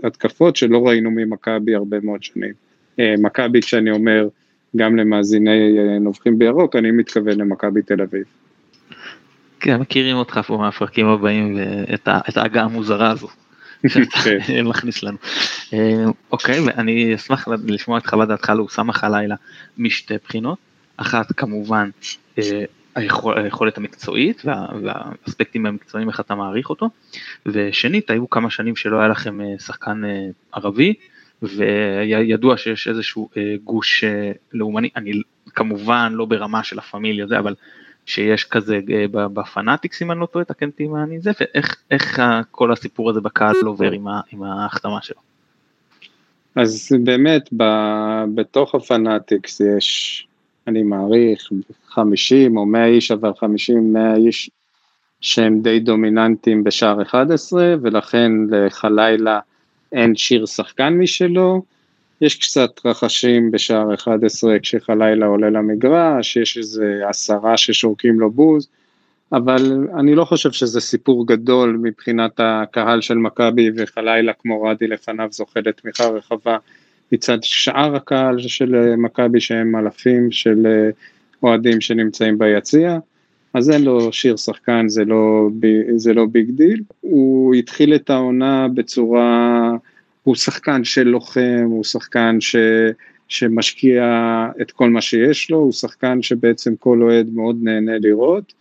[0.04, 2.69] התקפות שלא ראינו ממכבי הרבה מאוד שנים.
[3.00, 4.28] אה, מכבי, כשאני אומר
[4.76, 8.24] גם למאזיני אה, נובחים בירוק, אני מתכוון למכבי תל אביב.
[9.60, 13.28] כן, מכירים אותך פה מהפרקים הבאים ואת ההגה המוזרה הזו.
[14.24, 14.66] כן.
[14.66, 15.16] מכניס לנו.
[15.72, 19.34] אה, אוקיי, ואני אשמח לשמוע את חוות דעתך לאוסאמה הלילה
[19.78, 20.58] משתי בחינות.
[20.96, 21.90] אחת כמובן
[22.94, 24.42] היכולת המקצועית
[24.82, 26.90] והאספקטים המקצועיים איך אתה מעריך אותו.
[27.46, 30.02] ושנית, היו כמה שנים שלא היה לכם שחקן
[30.52, 30.94] ערבי,
[31.42, 33.28] וידוע שיש איזשהו
[33.64, 34.04] גוש
[34.52, 35.12] לאומני, אני
[35.54, 37.54] כמובן לא ברמה של הפמיליה זה, אבל
[38.06, 42.72] שיש כזה אה, בפנאטיקס אם אני לא טועה, תקן אותי מה אני זה, ואיך כל
[42.72, 45.20] הסיפור הזה בקהל עובר עם, עם ההחתמה שלו.
[46.56, 47.64] אז באמת ב,
[48.34, 50.26] בתוך הפנאטיקס יש,
[50.66, 51.48] אני מעריך,
[51.88, 54.50] 50 או 100 איש, אבל 50, 100 איש
[55.20, 59.40] שהם די דומיננטיים בשער 11, ולכן לחלילה
[59.92, 61.62] אין שיר שחקן משלו.
[62.20, 68.68] יש קצת רחשים בשער 11 כשחלילה עולה למגרש, יש איזה עשרה ששורקים לו בוז,
[69.32, 75.28] אבל אני לא חושב שזה סיפור גדול מבחינת הקהל של מכבי וחלילה כמו רדי לפניו
[75.30, 76.56] זוכה לתמיכה רחבה
[77.12, 80.90] מצד שאר הקהל של מכבי שהם אלפים של
[81.42, 82.98] אוהדים שנמצאים ביציע.
[83.54, 85.48] אז אין לו שיר שחקן, זה לא,
[85.96, 86.82] זה לא big deal.
[87.00, 89.70] הוא התחיל את העונה בצורה
[90.22, 92.56] הוא שחקן של לוחם, הוא שחקן ש,
[93.28, 94.04] שמשקיע
[94.60, 98.52] את כל מה שיש לו, הוא שחקן שבעצם כל אוהד מאוד נהנה לראות,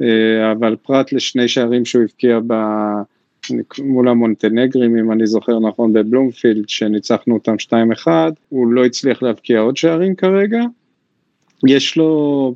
[0.00, 2.54] אה, אבל פרט לשני שערים שהוא הבקיע ב...
[3.78, 7.54] מול המונטנגרים, אם אני זוכר נכון, בבלומפילד, שניצחנו אותם
[8.06, 8.06] 2-1,
[8.48, 10.60] הוא לא הצליח להבקיע עוד שערים כרגע.
[11.66, 12.54] יש לו,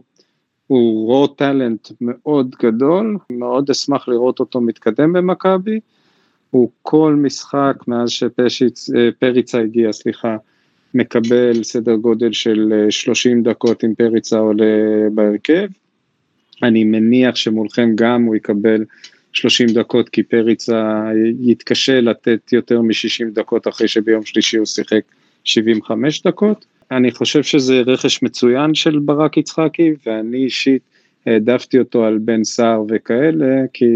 [0.66, 5.80] הוא רו טאלנט מאוד גדול, מאוד אשמח לראות אותו מתקדם במכבי.
[6.50, 10.36] הוא כל משחק מאז שפריצה הגיע, סליחה,
[10.94, 14.64] מקבל סדר גודל של 30 אה, דקות עם פריצה עולה
[15.14, 15.66] בהרכב.
[16.62, 18.84] אני מניח שמולכם גם הוא יקבל
[19.32, 25.02] 30 דקות כי פריצה יתקשה לתת יותר מ-60 דקות אחרי שביום שלישי הוא שיחק
[25.44, 26.66] 75 דקות.
[26.90, 30.82] אני חושב שזה רכש מצוין של ברק יצחקי ואני אישית
[31.26, 33.86] העדפתי אותו על בן סער וכאלה כי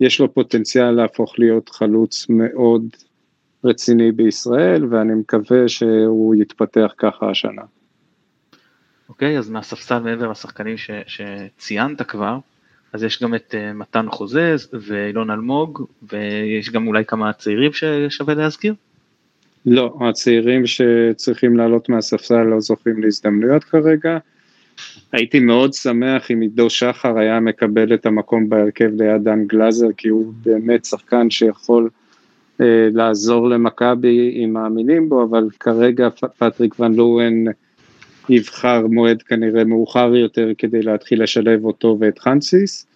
[0.00, 2.82] יש לו פוטנציאל להפוך להיות חלוץ מאוד
[3.64, 7.62] רציני בישראל, ואני מקווה שהוא יתפתח ככה השנה.
[9.08, 12.38] אוקיי, okay, אז מהספסל מעבר לשחקנים ש, שציינת כבר,
[12.92, 18.34] אז יש גם את uh, מתן חוזז ואילון אלמוג, ויש גם אולי כמה צעירים ששווה
[18.34, 18.74] להזכיר?
[19.66, 24.18] לא, הצעירים שצריכים לעלות מהספסל לא זוכים להזדמנויות כרגע.
[25.12, 30.08] הייתי מאוד שמח אם עידו שחר היה מקבל את המקום בהרכב ליד דן גלאזר, כי
[30.08, 31.88] הוא באמת שחקן שיכול
[32.60, 37.44] אה, לעזור למכבי אם מאמינים בו, אבל כרגע פטריק ון לואן
[38.28, 42.86] יבחר מועד כנראה מאוחר יותר כדי להתחיל לשלב אותו ואת חנסיס.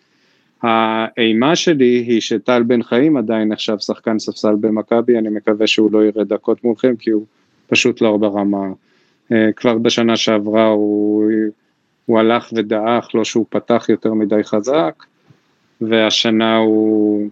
[0.64, 6.04] האימה שלי היא שטל בן חיים עדיין נחשב שחקן ספסל במכבי, אני מקווה שהוא לא
[6.04, 7.24] ירד דקות מולכם כי הוא
[7.66, 8.66] פשוט לא ברמה.
[9.32, 11.30] אה, כבר בשנה שעברה הוא,
[12.06, 15.04] הוא הלך ודעך, לא שהוא פתח יותר מדי חזק,
[15.80, 17.28] והשנה הוא,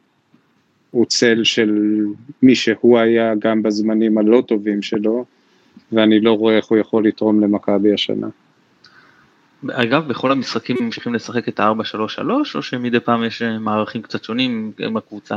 [0.91, 2.05] הוא צל של
[2.43, 5.25] מי שהוא היה גם בזמנים הלא טובים שלו,
[5.93, 8.29] ואני לא רואה איך הוא יכול לתרום למכבי השנה.
[9.71, 12.21] אגב, בכל המשחקים ממשיכים לשחק את ה-4-3-3,
[12.55, 15.37] או שמדי פעם יש אה, מערכים קצת שונים עם הקבוצה,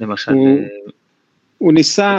[0.00, 0.32] למשל?
[0.32, 0.64] הוא, אה,
[1.58, 2.16] הוא ניסה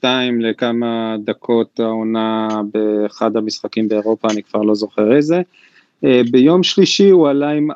[0.00, 0.04] 4-4-2
[0.40, 5.42] לכמה דקות העונה באחד המשחקים באירופה, אני כבר לא זוכר איזה.
[6.04, 7.74] אה, ביום שלישי הוא עלה עם 4-3-3,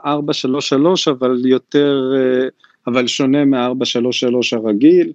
[1.11, 2.12] אבל יותר,
[2.87, 5.12] אבל שונה מ-4-3-3 הרגיל.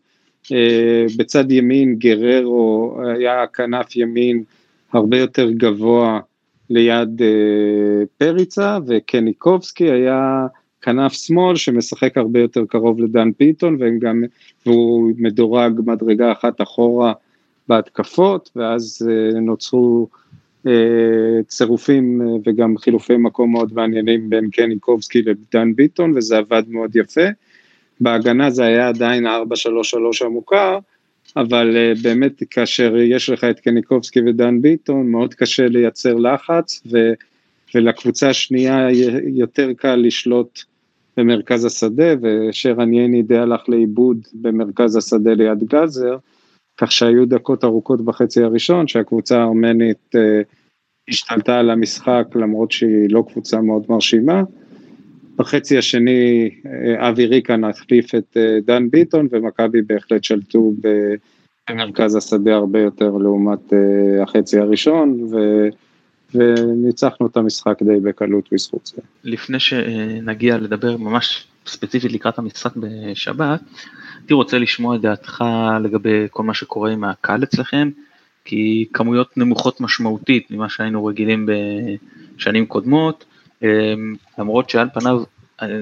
[1.17, 4.43] בצד ימין גררו היה כנף ימין
[4.93, 6.19] הרבה יותר גבוה
[6.71, 10.47] ליד אה, פריצה, וקניקובסקי היה
[10.81, 14.23] כנף שמאל שמשחק הרבה יותר קרוב לדן פיתון, והם גם,
[14.65, 17.13] והוא מדורג מדרגה אחת אחורה
[17.67, 20.07] בהתקפות, ואז אה, נוצרו
[20.67, 27.27] אה, צירופים וגם חילופי מקום מאוד מעניינים בין קניקובסקי לדן ביטון, וזה עבד מאוד יפה.
[28.01, 29.29] בהגנה זה היה עדיין 4-3-3
[30.25, 30.79] המוכר,
[31.35, 37.13] אבל uh, באמת כאשר יש לך את קניקובסקי ודן ביטון, מאוד קשה לייצר לחץ, ו,
[37.75, 38.87] ולקבוצה השנייה
[39.27, 40.59] יותר קל לשלוט
[41.17, 46.17] במרכז השדה, ושרן ייני די הלך לאיבוד במרכז השדה ליד גזר,
[46.77, 50.19] כך שהיו דקות ארוכות בחצי הראשון, שהקבוצה הארמנית uh,
[51.09, 54.43] השתלטה על המשחק, למרות שהיא לא קבוצה מאוד מרשימה.
[55.37, 60.73] בחצי השני אה, אבי ריקן החליף את אה, דן ביטון ומכבי בהחלט שלטו
[61.69, 65.37] במרכז השדה הרבה יותר לעומת אה, החצי הראשון ו...
[66.35, 69.01] וניצחנו את המשחק די בקלות בזכות זה.
[69.23, 73.61] לפני שנגיע לדבר ממש ספציפית לקראת המשחק בשבת,
[74.17, 75.43] הייתי רוצה לשמוע את דעתך
[75.83, 77.89] לגבי כל מה שקורה עם הקהל אצלכם,
[78.45, 81.49] כי כמויות נמוכות משמעותית ממה שהיינו רגילים
[82.37, 83.25] בשנים קודמות,
[84.37, 85.23] למרות שעל פניו,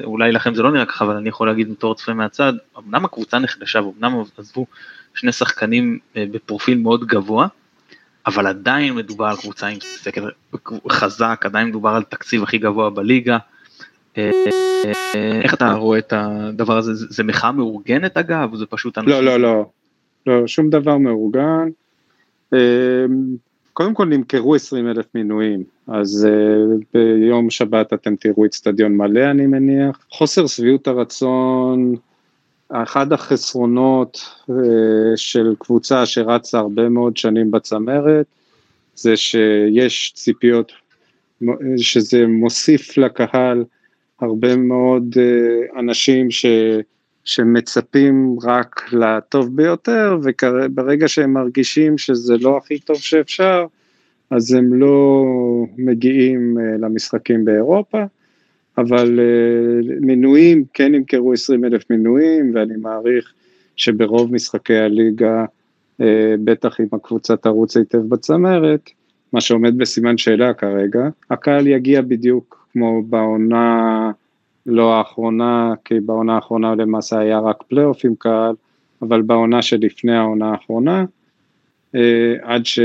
[0.03, 3.39] אולי לכם זה לא נראה ככה, אבל אני יכול להגיד בתור צפה מהצד, אמנם הקבוצה
[3.39, 4.65] נחלשה ואומנם עזבו
[5.13, 7.47] שני שחקנים אה, בפרופיל מאוד גבוה,
[8.27, 10.27] אבל עדיין מדובר על קבוצה עם סקר
[10.89, 13.37] חזק, עדיין מדובר על תקציב הכי גבוה בליגה.
[14.17, 14.31] אה,
[15.15, 16.93] אה, איך אתה רואה את הדבר הזה?
[16.93, 18.55] זה מחאה מאורגנת אגב?
[18.55, 19.11] זה פשוט אנשים...
[19.11, 19.69] לא, לא, לא.
[20.27, 21.69] לא, שום דבר מאורגן.
[23.79, 29.47] קודם כל נמכרו 20 אלף מינויים, אז uh, ביום שבת אתם תראו אצטדיון מלא אני
[29.47, 30.05] מניח.
[30.11, 31.95] חוסר שביעות הרצון,
[32.69, 34.17] אחד החסרונות
[34.49, 34.53] uh,
[35.15, 38.25] של קבוצה שרצה הרבה מאוד שנים בצמרת,
[38.95, 40.71] זה שיש ציפיות,
[41.77, 43.63] שזה מוסיף לקהל
[44.21, 46.45] הרבה מאוד uh, אנשים ש...
[47.29, 53.65] שמצפים רק לטוב ביותר, וברגע שהם מרגישים שזה לא הכי טוב שאפשר,
[54.29, 55.25] אז הם לא
[55.77, 58.03] מגיעים אה, למשחקים באירופה,
[58.77, 63.33] אבל אה, מנויים, כן ימכרו 20 אלף מנויים, ואני מעריך
[63.75, 65.45] שברוב משחקי הליגה,
[66.01, 68.89] אה, בטח אם הקבוצה תרוץ היטב בצמרת,
[69.33, 74.11] מה שעומד בסימן שאלה כרגע, הקהל יגיע בדיוק כמו בעונה
[74.69, 78.55] לא האחרונה, כי בעונה האחרונה למעשה היה רק פלייאוף עם קהל,
[79.01, 81.05] אבל בעונה שלפני העונה האחרונה,
[81.95, 82.79] אה, עד, ש...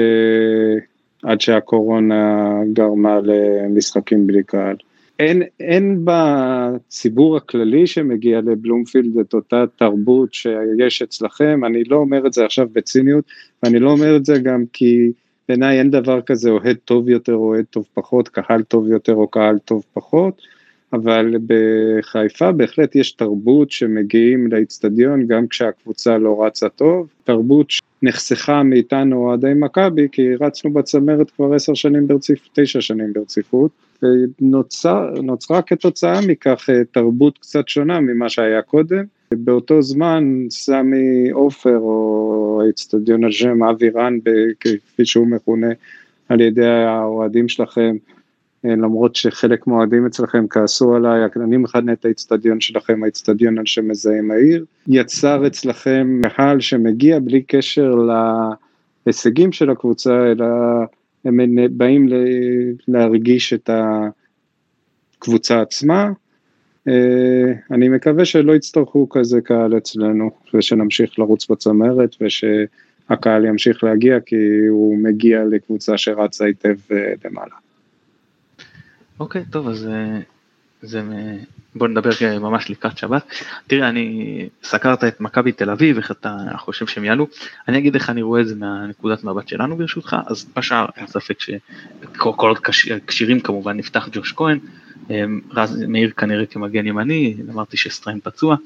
[1.23, 4.77] עד שהקורונה גרמה למשחקים בלי קהל.
[5.19, 12.33] אין, אין בציבור הכללי שמגיע לבלומפילד את אותה תרבות שיש אצלכם, אני לא אומר את
[12.33, 13.25] זה עכשיו בציניות,
[13.63, 15.13] ואני לא אומר את זה גם כי
[15.49, 19.29] בעיניי אין דבר כזה אוהד טוב יותר או אוהד טוב פחות, קהל טוב יותר או
[19.29, 20.43] קהל טוב פחות,
[20.95, 29.17] אבל בחיפה בהחלט יש תרבות שמגיעים לאיצטדיון גם כשהקבוצה לא רצה טוב, תרבות שנחסכה מאיתנו
[29.17, 33.71] אוהדי מכבי כי רצנו בצמרת כבר עשר שנים ברציפות, תשע שנים ברציפות,
[34.03, 39.05] ונוצרה כתוצאה מכך אה, תרבות קצת שונה ממה שהיה קודם.
[39.33, 44.19] באותו זמן סמי עופר או האיצטדיון על שם אבי רן
[44.61, 45.69] כפי שהוא מכונה
[46.29, 47.97] על ידי האוהדים שלכם
[48.65, 54.31] למרות שחלק מהאוהדים אצלכם כעסו עליי, אני מכנה את האיצטדיון שלכם האיצטדיון על שם מזהם
[54.31, 57.95] העיר, יצר אצלכם קהל שמגיע בלי קשר
[59.07, 60.47] להישגים של הקבוצה, אלא
[61.25, 62.09] הם באים
[62.89, 63.71] להרגיש את
[65.19, 66.11] הקבוצה עצמה.
[66.89, 74.37] אה, אני מקווה שלא יצטרכו כזה קהל אצלנו, ושנמשיך לרוץ בצמרת, ושהקהל ימשיך להגיע, כי
[74.69, 77.64] הוא מגיע לקבוצה שרצה היטב אה, למעלה.
[79.21, 80.21] אוקיי, טוב, אז אה,
[80.83, 81.03] זה
[81.75, 83.35] בוא נדבר ממש לקראת שבת.
[83.67, 87.27] תראה, אני סקרת את מכבי תל אביב, איך אתה חושב שהם יעלו.
[87.69, 91.41] אני אגיד איך אני רואה את זה מהנקודת מבט שלנו ברשותך, אז בשער אין ספק
[91.41, 92.59] שכל עוד
[93.07, 94.59] כשירים כמובן נפתח ג'וש כהן,
[95.51, 98.57] רז מאיר כנראה כמגן ימני, אמרתי שסטריין פצוע.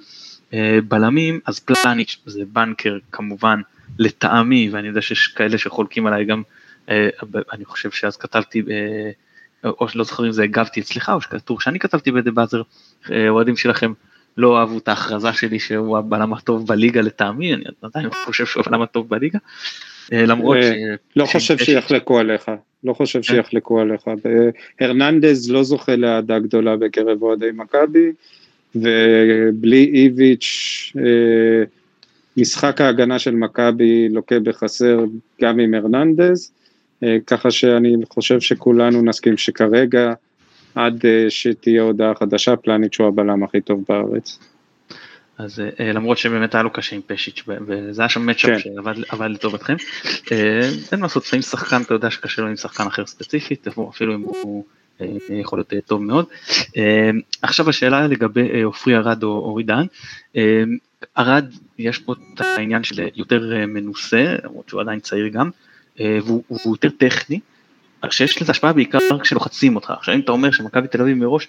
[0.89, 3.61] בלמים, אז פלניץ' זה בנקר כמובן
[3.99, 6.43] לטעמי, ואני יודע שיש כאלה שחולקים עליי גם,
[7.53, 8.63] אני חושב שאז כתבתי
[9.65, 12.63] או שלא זוכר אם זה הגבתי אצלך או שכתוב שאני כתבתי בדה באזר,
[13.11, 13.93] אה, אוהדים שלכם
[14.37, 18.83] לא אהבו את ההכרזה שלי שהוא הבלם הטוב בליגה לטעמי, אני עדיין חושב שהוא הבלם
[18.83, 19.39] הטוב בליגה.
[20.13, 20.99] אה, למרות אה, ש...
[21.17, 22.51] לא חושב שיחלקו עליך,
[22.85, 24.03] לא חושב שיחלקו עליך.
[24.81, 28.13] הרננדז לא זוכה לאהדה גדולה בקרב אוהדי מכבי,
[28.75, 30.93] ובלי איביץ'
[32.37, 35.05] משחק ההגנה של מכבי לוקה בחסר
[35.43, 36.53] גם עם הרננדז.
[37.05, 40.13] אה, ככה שאני חושב שכולנו נסכים שכרגע,
[40.75, 44.39] עד אה, שתהיה הודעה חדשה, פלניץ' הוא הבלם הכי טוב בארץ.
[45.39, 48.59] אז אה, למרות שבאמת היה לו קשה עם פשיץ' וזה היה שם מצ'אפ כן.
[48.59, 49.77] שעבד לטובתכם.
[50.31, 54.21] אין מה לעשות, לפעמים שחקן אתה יודע שקשה לו עם שחקן אחר ספציפית, אפילו אם
[54.21, 54.65] הוא
[55.31, 56.27] יכול להיות טוב מאוד.
[57.43, 59.87] עכשיו השאלה לגבי עופרי ארד או אורי דהן.
[61.19, 61.47] ארד
[61.79, 65.51] יש פה את העניין של יותר מנוסה, למרות שהוא עדיין צעיר גם,
[66.01, 67.41] והוא, והוא יותר טכני,
[68.11, 69.93] שיש לזה השפעה בעיקר כשלוחצים אותך.
[69.99, 71.49] עכשיו אם אתה אומר שמכבי תל אביב מראש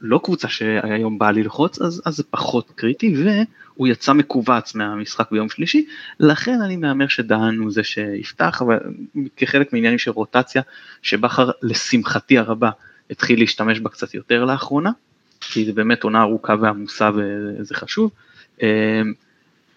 [0.00, 5.48] לא קבוצה שהיום באה ללחוץ, אז, אז זה פחות קריטי, והוא יצא מכווץ מהמשחק ביום
[5.48, 5.86] שלישי,
[6.20, 8.78] לכן אני מהמר שדהן הוא זה שיפתח, אבל
[9.36, 10.62] כחלק מעניינים של רוטציה,
[11.02, 12.70] שבכר לשמחתי הרבה
[13.10, 14.90] התחיל להשתמש בה קצת יותר לאחרונה,
[15.40, 18.10] כי זה באמת עונה ארוכה ועמוסה וזה חשוב.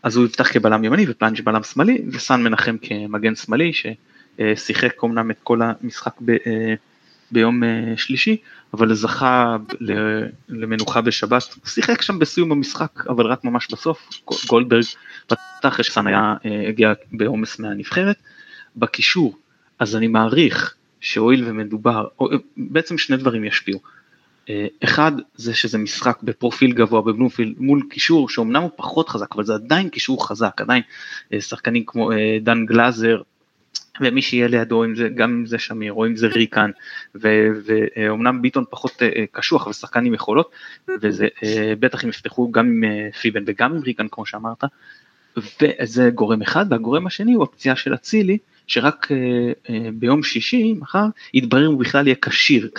[0.03, 5.37] אז הוא יפתח כבלם ימני ופלנג' בלם שמאלי וסן מנחם כמגן שמאלי ששיחק אומנם את
[5.43, 6.73] כל המשחק ב, אה,
[7.31, 8.37] ביום אה, שלישי
[8.73, 9.57] אבל זכה
[10.49, 14.09] למנוחה בשבת, שיחק שם בסיום המשחק אבל רק ממש בסוף,
[14.47, 14.83] גולדברג
[15.27, 18.15] פתח אחרי שסן היה, אה, הגיע בעומס מהנבחרת.
[18.75, 19.37] בקישור
[19.79, 22.07] אז אני מעריך שהואיל ומדובר,
[22.57, 23.79] בעצם שני דברים ישפיעו.
[24.51, 29.43] אה, אחד זה שזה משחק בפרופיל גבוה בבלומפילד מול קישור שאומנם הוא פחות חזק אבל
[29.43, 30.83] זה עדיין קישור חזק עדיין
[31.33, 33.21] אה, שחקנים כמו אה, דן גלאזר
[34.01, 36.71] ומי שיהיה לידו אם זה גם אם זה שמיר או אם זה ריקן
[37.15, 40.51] ואומנם ביטון פחות קשוח ושחקן עם יכולות
[41.01, 41.27] וזה
[41.79, 42.83] בטח אם יפתחו גם עם
[43.21, 44.63] פיבן וגם עם ריקן כמו שאמרת
[45.37, 49.17] וזה גורם אחד והגורם השני הוא הפציעה של אצילי שרק אה,
[49.69, 52.69] אה, ביום שישי, מחר, יתברר אם הוא בכלל יהיה כשיר,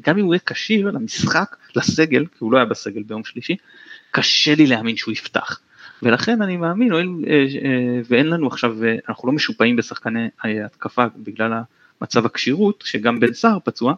[0.00, 3.56] גם אם הוא יהיה כשיר למשחק, לסגל, כי הוא לא היה בסגל ביום שלישי,
[4.10, 5.60] קשה לי להאמין שהוא יפתח.
[6.02, 7.44] ולכן אני מאמין, אה,
[8.08, 8.76] ואין לנו עכשיו,
[9.08, 10.28] אנחנו לא משופעים בשחקני
[10.64, 11.52] התקפה בגלל
[12.02, 13.94] מצב הכשירות, שגם בן סער פצוע,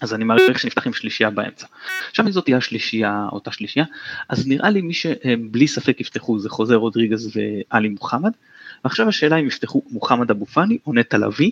[0.00, 1.66] אז אני מעריך שנפתח עם שלישייה באמצע.
[2.10, 3.84] עכשיו אם זאת תהיה השלישייה, אותה שלישייה,
[4.28, 8.32] אז נראה לי מי שבלי ספק יפתחו זה חוזר רודריגז ואלי מוחמד,
[8.84, 11.50] ועכשיו השאלה אם יפתחו מוחמד אבו פאני או נטע לביא.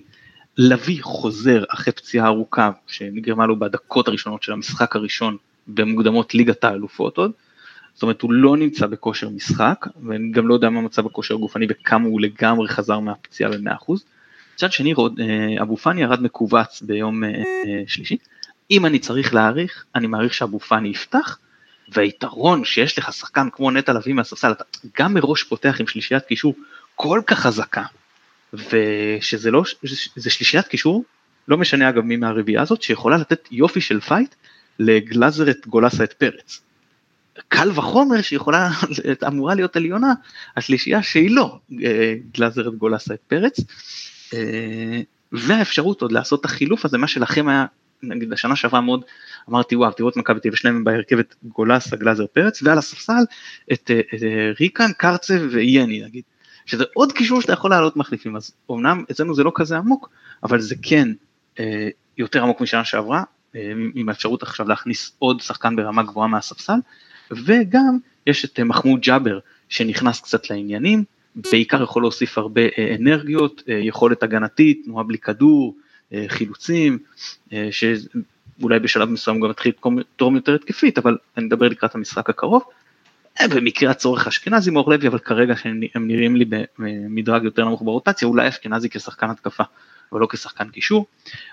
[0.58, 5.36] לביא חוזר אחרי פציעה ארוכה שנגרמה לו בדקות הראשונות של המשחק הראשון
[5.68, 7.32] במוקדמות ליגת האלופות עוד.
[7.94, 11.66] זאת אומרת הוא לא נמצא בכושר משחק ואני גם לא יודע מה מצב הכושר הגופני
[11.68, 13.92] וכמה הוא לגמרי חזר מהפציעה ב-100%.
[14.54, 18.16] מצד שני אה, אבו פאני ירד מכווץ ביום אה, אה, שלישי.
[18.70, 21.38] אם אני צריך להעריך אני מעריך שאבו פאני יפתח
[21.88, 24.64] והיתרון שיש לך שחקן כמו נטע לביא מהספסל אתה
[24.98, 26.54] גם מראש פותח עם שלישיית קישור
[27.02, 27.84] כל כך חזקה,
[28.52, 29.62] ושזה לא,
[30.16, 31.04] זה שלישיית קישור,
[31.48, 34.34] לא משנה אגב מי מהרביעייה הזאת, שיכולה לתת יופי של פייט
[34.78, 36.60] לגלאזר את גולסה את פרץ.
[37.48, 38.70] קל וחומר שיכולה,
[39.28, 40.12] אמורה להיות עליונה,
[40.56, 43.56] השלישייה שהיא לא אה, גלאזר את גולסה את פרץ.
[44.34, 45.00] אה,
[45.32, 47.66] והאפשרות עוד לעשות את החילוף הזה, מה שלכם היה,
[48.02, 49.04] נגיד השנה שעברה מאוד,
[49.50, 53.22] אמרתי וואו, תראו את מכבי תל אביב להם בהרכבת גולסה, גלאזר פרץ, ועל הספסל
[53.72, 54.20] את, את, את
[54.60, 56.22] ריקן, קרצב ויאני נגיד.
[56.66, 60.10] שזה עוד קישור שאתה יכול לעלות מחליפים, אז אמנם אצלנו זה לא כזה עמוק,
[60.42, 61.08] אבל זה כן
[61.60, 63.22] אה, יותר עמוק משנה שעברה,
[63.56, 66.78] אה, עם האפשרות עכשיו להכניס עוד שחקן ברמה גבוהה מהספסל,
[67.30, 69.38] וגם יש את אה, מחמוד ג'אבר
[69.68, 71.04] שנכנס קצת לעניינים,
[71.34, 75.74] בעיקר יכול להוסיף הרבה אה, אנרגיות, אה, יכולת הגנתית, תנועה בלי כדור,
[76.12, 76.98] אה, חילוצים,
[77.52, 82.62] אה, שאולי בשלב מסוים גם מתחיל לתרום יותר התקפית, אבל אני אדבר לקראת המשחק הקרוב.
[83.40, 85.54] אה, במקרה הצורך אשכנזי מאור לוי, אבל כרגע
[85.94, 86.44] הם נראים לי
[86.78, 89.62] במדרג יותר נמוך ברוטציה, אולי אשכנזי כשחקן התקפה,
[90.12, 91.06] אבל לא כשחקן קישור.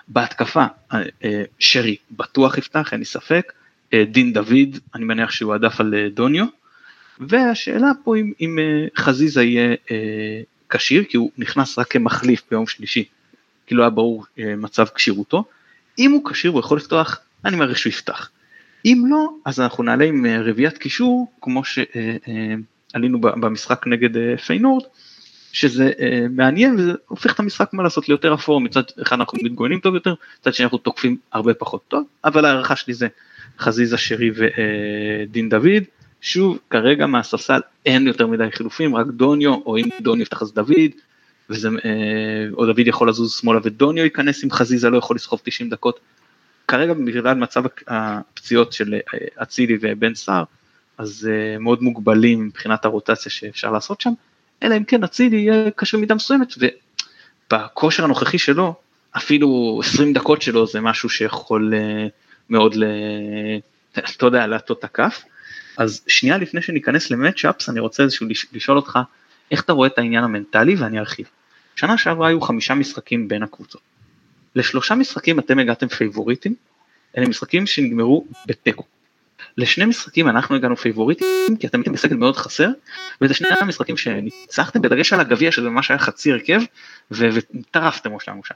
[0.08, 3.52] בהתקפה, אה, אה, שרי בטוח יפתח, אין לי ספק.
[3.94, 6.44] דין דוד, אני מניח שהוא עדף על דוניו.
[7.20, 8.58] והשאלה פה אם, אם
[8.96, 9.76] חזיזה יהיה
[10.68, 13.04] כשיר, כי הוא נכנס רק כמחליף ביום שלישי,
[13.66, 15.44] כי לא היה ברור מצב כשירותו.
[15.98, 18.30] אם הוא כשיר הוא יכול לפתוח, אני מעריך שהוא יפתח.
[18.84, 24.84] אם לא, אז אנחנו נעלה עם רביעיית קישור, כמו שעלינו במשחק נגד פיינורד,
[25.52, 25.92] שזה
[26.30, 30.14] מעניין וזה הופך את המשחק מה לעשות ליותר אפור, מצד אחד אנחנו מתגוננים טוב יותר,
[30.40, 33.08] מצד שני אנחנו תוקפים הרבה פחות טוב, אבל הערכה שלי זה
[33.58, 35.82] חזיזה שרי ודין דוד,
[36.20, 40.90] שוב, כרגע מהספסל אין יותר מדי חילופים, רק דוניו, או אם דוניו יפתח אז דוד,
[41.50, 45.70] וזה, אה, או דוד יכול לזוז שמאלה ודוניו ייכנס אם חזיזה לא יכול לסחוב 90
[45.70, 46.00] דקות.
[46.70, 50.44] כרגע בגלל מצב הפציעות של אה, אצילי ובן סער,
[50.98, 54.10] אז אה, מאוד מוגבלים מבחינת הרוטציה שאפשר לעשות שם,
[54.62, 56.54] אלא אם כן אצילי יהיה קשה במידה מסוימת,
[57.52, 58.74] ובכושר הנוכחי שלו,
[59.16, 61.74] אפילו 20 דקות שלו זה משהו שיכול
[62.50, 62.84] מאוד, ל...
[64.16, 65.24] אתה יודע, להטות את הכף.
[65.76, 68.98] אז שנייה לפני שניכנס למצ'אפס אני רוצה איזשהו לשאול אותך
[69.50, 71.26] איך אתה רואה את העניין המנטלי ואני ארחיב.
[71.76, 73.89] שנה שעברה היו חמישה משחקים בין הקבוצות.
[74.54, 76.54] לשלושה משחקים אתם הגעתם פייבוריטים,
[77.18, 78.84] אלה משחקים שנגמרו בתיקו.
[79.56, 82.68] לשני משחקים אנחנו הגענו פייבוריטים כי אתם הייתם בסגל מאוד חסר
[83.20, 86.60] וזה שני המשחקים שניצחתם בדגש על הגביע שזה ממש היה חצי הרכב
[87.10, 88.54] וטרפתם אותנו שם.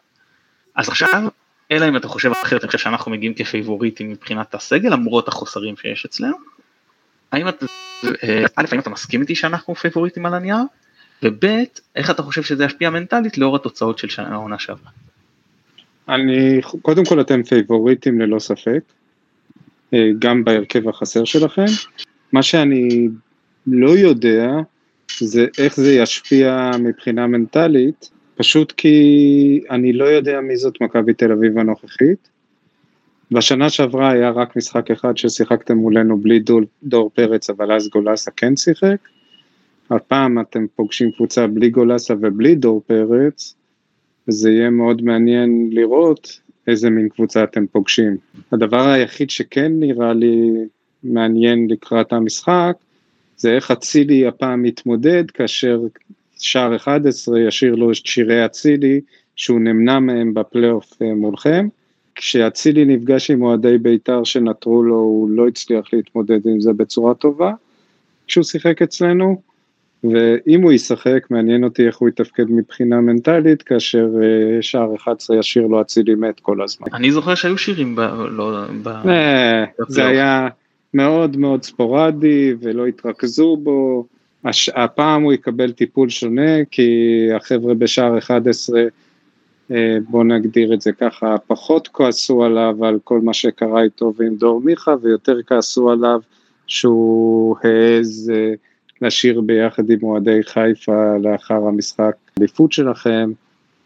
[0.74, 1.22] אז עכשיו
[1.70, 6.04] אלא אם אתה חושב אחרת אני חושב שאנחנו מגיעים כפייבוריטים מבחינת הסגל למרות החוסרים שיש
[6.04, 6.36] אצלנו
[7.34, 7.66] האם אתה,
[8.22, 10.56] אה, א', האם אתה מסכים איתי שאנחנו פייבוריטים על הנייר,
[11.22, 11.44] וב',
[11.96, 14.90] איך אתה חושב שזה ישפיע מנטלית לאור התוצאות של העונה שעברה?
[16.08, 18.80] אני, קודם כל אתם פייבוריטים ללא ספק,
[19.94, 21.64] אה, גם בהרכב החסר שלכם.
[22.32, 23.08] מה שאני
[23.66, 24.50] לא יודע
[25.18, 31.32] זה איך זה ישפיע מבחינה מנטלית, פשוט כי אני לא יודע מי זאת מכבי תל
[31.32, 32.28] אביב הנוכחית,
[33.30, 38.30] בשנה שעברה היה רק משחק אחד ששיחקתם מולנו בלי דור, דור פרץ, אבל אז גולסה
[38.30, 38.96] כן שיחק.
[39.90, 43.54] הפעם אתם פוגשים קבוצה בלי גולסה ובלי דור פרץ,
[44.28, 48.16] וזה יהיה מאוד מעניין לראות איזה מין קבוצה אתם פוגשים.
[48.52, 50.50] הדבר היחיד שכן נראה לי
[51.02, 52.72] מעניין לקראת המשחק,
[53.36, 55.80] זה איך אצילי הפעם מתמודד כאשר
[56.38, 59.00] שער 11 ישאיר לו את שירי אצילי
[59.36, 61.68] שהוא נמנע מהם בפלייאוף אה, מולכם.
[62.14, 67.52] כשאצילי נפגש עם אוהדי בית"ר שנטרו לו, הוא לא הצליח להתמודד עם זה בצורה טובה,
[68.26, 69.42] כשהוא שיחק אצלנו,
[70.12, 75.66] ואם הוא ישחק, מעניין אותי איך הוא יתפקד מבחינה מנטלית, כאשר uh, שער 11 ישיר
[75.66, 76.86] לו אצילי מת כל הזמן.
[76.92, 78.00] אני זוכר שהיו שירים ב...
[78.30, 78.64] לא...
[78.82, 78.88] ב...
[78.88, 80.48] אה, זה היה
[80.94, 84.06] מאוד מאוד ספורדי ולא התרכזו בו.
[84.44, 84.68] הש...
[84.68, 88.82] הפעם הוא יקבל טיפול שונה, כי החבר'ה בשער 11
[89.70, 94.34] אה, בוא נגדיר את זה ככה, פחות כעסו עליו על כל מה שקרה איתו ועם
[94.34, 96.20] דור מיכה, ויותר כעסו עליו
[96.66, 98.54] שהוא העז אה,
[99.04, 103.30] לשיר ביחד עם אוהדי חיפה לאחר המשחק אליפות שלכם,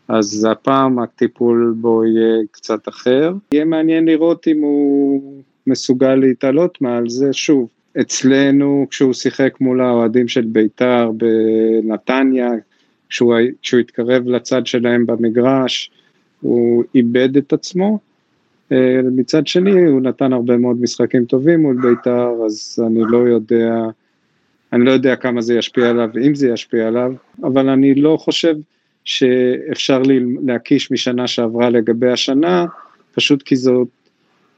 [0.09, 3.33] אז הפעם הטיפול בו יהיה קצת אחר.
[3.53, 5.23] יהיה מעניין לראות אם הוא
[5.66, 7.69] מסוגל להתעלות מעל זה, שוב,
[8.01, 12.51] אצלנו כשהוא שיחק מול האוהדים של בית"ר בנתניה,
[13.09, 15.91] כשהוא, כשהוא התקרב לצד שלהם במגרש,
[16.41, 17.99] הוא איבד את עצמו.
[18.73, 23.85] אה, מצד שני, הוא נתן הרבה מאוד משחקים טובים מול בית"ר, אז אני לא יודע,
[24.73, 27.12] אני לא יודע כמה זה ישפיע עליו, אם זה ישפיע עליו,
[27.43, 28.55] אבל אני לא חושב
[29.05, 30.03] שאפשר
[30.43, 32.66] להקיש משנה שעברה לגבי השנה,
[33.14, 33.89] פשוט כי זאת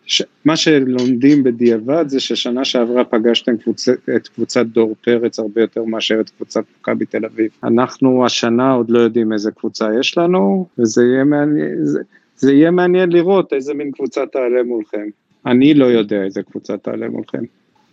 [0.06, 0.22] ש...
[0.44, 3.88] מה שלומדים בדיעבד זה ששנה שעברה פגשתם קבוצ...
[3.88, 7.50] את קבוצת דור פרץ הרבה יותר מאשר את קבוצת מכבי תל אביב.
[7.64, 12.00] אנחנו השנה עוד לא יודעים איזה קבוצה יש לנו, וזה יהיה מעניין, זה,
[12.36, 15.08] זה יהיה מעניין לראות איזה מין קבוצה תעלה מולכם.
[15.46, 17.44] אני לא יודע איזה קבוצה תעלה מולכם.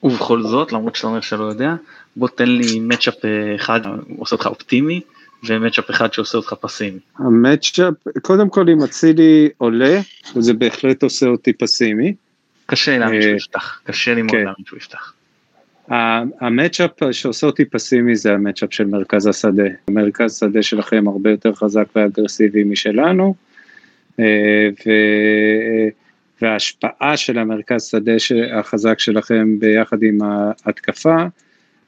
[0.04, 1.76] ובכל זאת, למרות שאתה אומר שלא יודע,
[2.16, 3.16] בוא תן לי מצ'אפ
[3.56, 3.82] אחד,
[4.18, 5.02] עושה אותך אופטימי,
[5.44, 7.00] ומצ'אפ אחד שעושה אותך פסימי.
[7.18, 10.00] המצ'אפ, קודם כל אם אצילי עולה,
[10.36, 12.14] זה בהחלט עושה אותי פסימי.
[12.66, 14.38] קשה להאמין שהוא אה, יפתח, קשה לי מאוד כן.
[14.38, 15.14] להאמין שהוא יפתח.
[16.42, 19.64] המצ'אפ שעושה אותי פסימי זה המצ'אפ של מרכז השדה.
[19.90, 23.36] מרכז השדה שלכם הרבה יותר חזק ואגרסיבי משלנו,
[24.20, 24.26] אה,
[24.86, 24.90] ו...
[26.42, 28.12] וההשפעה של המרכז שדה
[28.54, 31.26] החזק שלכם ביחד עם ההתקפה,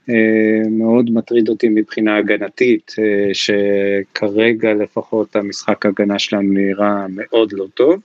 [0.09, 7.65] אה, מאוד מטריד אותי מבחינה הגנתית, אה, שכרגע לפחות המשחק הגנה שלנו נראה מאוד לא
[7.73, 7.99] טוב.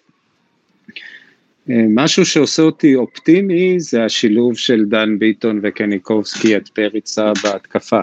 [1.71, 8.01] אה, משהו שעושה אותי אופטימי זה השילוב של דן ביטון וקניקובסקי את פריצה בהתקפה.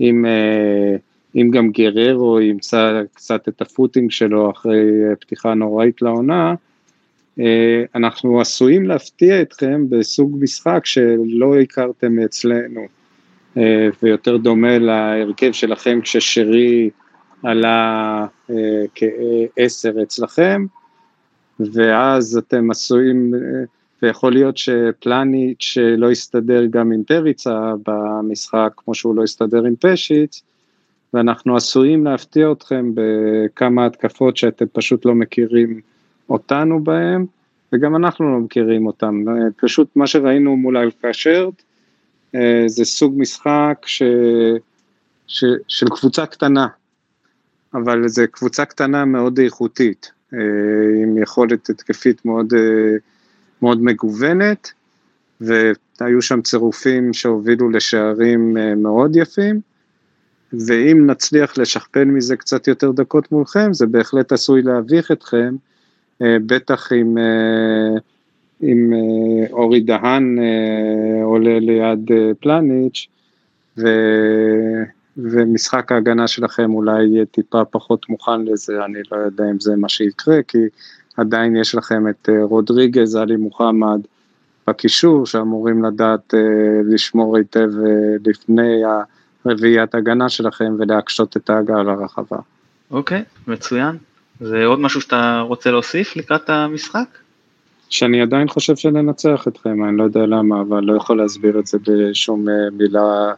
[0.00, 0.24] אם,
[1.36, 4.82] אם גם גררו ימצא קצת את הפוטינג שלו אחרי
[5.20, 6.54] פתיחה נוראית לעונה,
[7.94, 12.86] אנחנו עשויים להפתיע אתכם בסוג משחק שלא הכרתם אצלנו.
[13.56, 16.90] אה, ויותר דומה להרכב שלכם כששרי
[17.42, 20.66] עלה אה, כעשר אצלכם,
[21.60, 23.40] ואז אתם עשויים, אה,
[24.02, 30.42] ויכול להיות שפלניץ' לא יסתדר גם עם פריצה במשחק, כמו שהוא לא יסתדר עם פשיץ,
[31.14, 35.80] ואנחנו עשויים להפתיע אתכם בכמה התקפות שאתם פשוט לא מכירים
[36.30, 37.26] אותנו בהם,
[37.72, 39.24] וגם אנחנו לא מכירים אותם.
[39.56, 41.62] פשוט מה שראינו מול אלקשרט,
[42.34, 44.02] אה, זה סוג משחק ש...
[45.26, 45.44] ש...
[45.68, 46.66] של קבוצה קטנה,
[47.74, 50.38] אבל זו קבוצה קטנה מאוד איכותית, אה,
[51.02, 52.96] עם יכולת התקפית מאוד, אה,
[53.62, 54.72] מאוד מגוונת,
[55.40, 59.60] והיו שם צירופים שהובילו לשערים מאוד יפים.
[60.66, 65.73] ואם נצליח לשכפל מזה קצת יותר דקות מולכם, זה בהחלט עשוי להביך אתכם, אה,
[66.20, 67.98] בטח אם, אה,
[68.62, 70.38] אם אה, אורי דהן
[71.22, 72.10] עולה ליד
[72.40, 73.06] פלניץ',
[73.78, 73.88] ו,
[75.16, 79.88] ומשחק ההגנה שלכם אולי יהיה טיפה פחות מוכן לזה, אני לא יודע אם זה מה
[79.88, 80.58] שיקרה, כי
[81.16, 84.00] עדיין יש לכם את רודריגז, עלי מוחמד
[84.66, 86.34] בקישור, שאמורים לדעת
[86.84, 87.70] לשמור היטב
[88.24, 89.02] לפני ה...
[89.46, 92.38] רביעיית הגנה שלכם ולהקשות את ההגעה לרחבה.
[92.90, 93.96] אוקיי, okay, מצוין.
[94.40, 97.18] זה עוד משהו שאתה רוצה להוסיף לקראת המשחק?
[97.90, 101.78] שאני עדיין חושב שננצח אתכם, אני לא יודע למה, אבל לא יכול להסביר את זה
[101.86, 103.32] בשום אה, מילה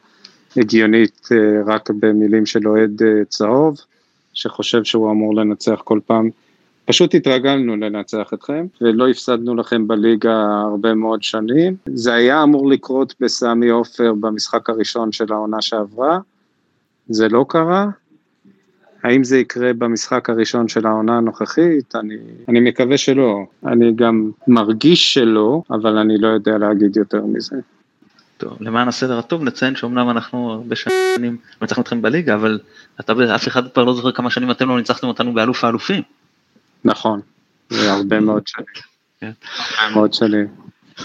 [0.56, 3.80] הגיונית, אה, רק במילים של אוהד אה, צהוב,
[4.34, 6.30] שחושב שהוא אמור לנצח כל פעם.
[6.84, 11.76] פשוט התרגלנו לנצח אתכם, ולא הפסדנו לכם בליגה הרבה מאוד שנים.
[11.86, 16.18] זה היה אמור לקרות בסמי עופר במשחק הראשון של העונה שעברה,
[17.08, 17.86] זה לא קרה.
[19.06, 21.94] האם זה יקרה במשחק הראשון של העונה הנוכחית?
[21.96, 22.14] אני,
[22.48, 23.46] אני מקווה שלא.
[23.66, 27.56] אני גם מרגיש שלא, אבל אני לא יודע להגיד יותר מזה.
[28.36, 32.58] טוב, למען הסדר הטוב נציין שאומנם אנחנו הרבה שנים מצחנו אתכם בליגה, אבל
[33.00, 36.02] אתה, אף אחד כבר לא זוכר כמה שנים אתם לא ניצחתם אותנו באלוף האלופים.
[36.84, 37.20] נכון,
[37.70, 38.66] זה הרבה מאוד שנים.
[39.20, 39.30] כן.
[39.80, 40.46] הרבה מאוד שנים.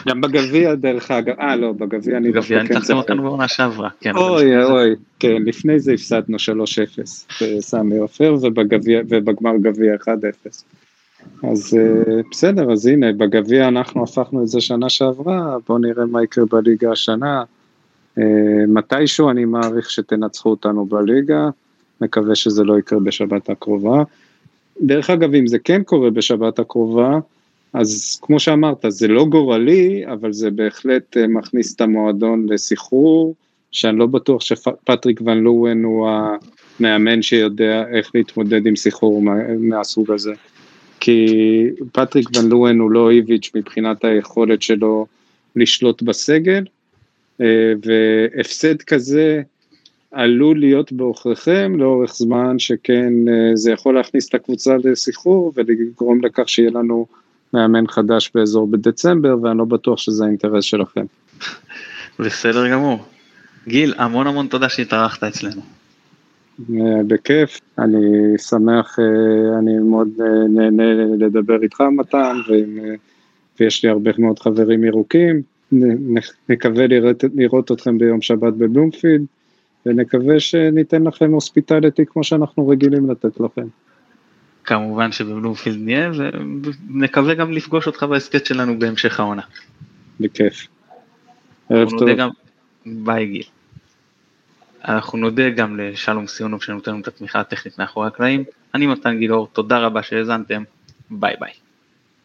[0.08, 4.16] גם בגביע דרך אגב, אה לא, בגביע אני דווקא כן ניצחתם אותנו בעונה שעברה, כן.
[4.16, 6.42] אוי אוי, כן, לפני זה הפסדנו 3-0
[7.42, 8.36] בסמי עופר
[9.10, 10.08] ובגמר גביע 1-0.
[11.44, 16.24] אז אה, בסדר, אז הנה, בגביע אנחנו הפכנו את זה שנה שעברה, בואו נראה מה
[16.24, 17.44] יקרה בליגה השנה.
[18.18, 18.24] אה,
[18.68, 21.50] מתישהו אני מעריך שתנצחו אותנו בליגה,
[22.02, 24.04] מקווה שזה לא יקרה בשבת הקרובה.
[24.82, 27.20] דרך אגב, אם זה כן קורה בשבת הקרובה,
[27.74, 33.36] אז כמו שאמרת, זה לא גורלי, אבל זה בהחלט אה, מכניס את המועדון לסחרור,
[33.72, 39.24] שאני לא בטוח שפטריק ון לואן הוא המאמן שיודע איך להתמודד עם סחרור
[39.60, 40.34] מהסוג הזה.
[41.00, 41.28] כי
[41.92, 45.06] פטריק ון לואן הוא לא איביץ' מבחינת היכולת שלו
[45.56, 46.64] לשלוט בסגל,
[47.42, 49.42] אה, והפסד כזה
[50.12, 56.50] עלול להיות בעוכריכם לאורך זמן, שכן אה, זה יכול להכניס את הקבוצה לסחרור ולגרום לכך
[56.50, 57.06] שיהיה לנו
[57.54, 61.06] מאמן חדש באזור בדצמבר, ואני לא בטוח שזה האינטרס שלכם.
[62.20, 63.06] בסדר גמור.
[63.68, 65.62] גיל, המון המון תודה שהתארחת אצלנו.
[66.60, 70.08] אה, בכיף, אני שמח, אה, אני מאוד
[70.50, 72.38] נהנה לדבר איתך מתן,
[73.60, 75.42] ויש לי הרבה מאוד חברים ירוקים,
[76.50, 79.26] נקווה לראות, לראות אתכם ביום שבת בבלומפילד.
[79.86, 83.68] ונקווה שניתן לכם הוספיטליטי כמו שאנחנו רגילים לתת לכם.
[84.64, 86.12] כמובן שבבלומפילד נהיה,
[86.90, 89.42] ונקווה גם לפגוש אותך בהסכת שלנו בהמשך העונה.
[90.20, 90.68] בכיף.
[91.70, 92.10] ערב טוב.
[92.10, 92.30] גם...
[92.86, 93.44] ביי גיל.
[94.86, 98.44] אנחנו נודה גם לשלום סיונוב שנותן לנו את התמיכה הטכנית מאחורי הקלעים.
[98.76, 100.64] אני מתן גילאור, תודה רבה שהאזנתם,
[101.10, 101.52] ביי ביי.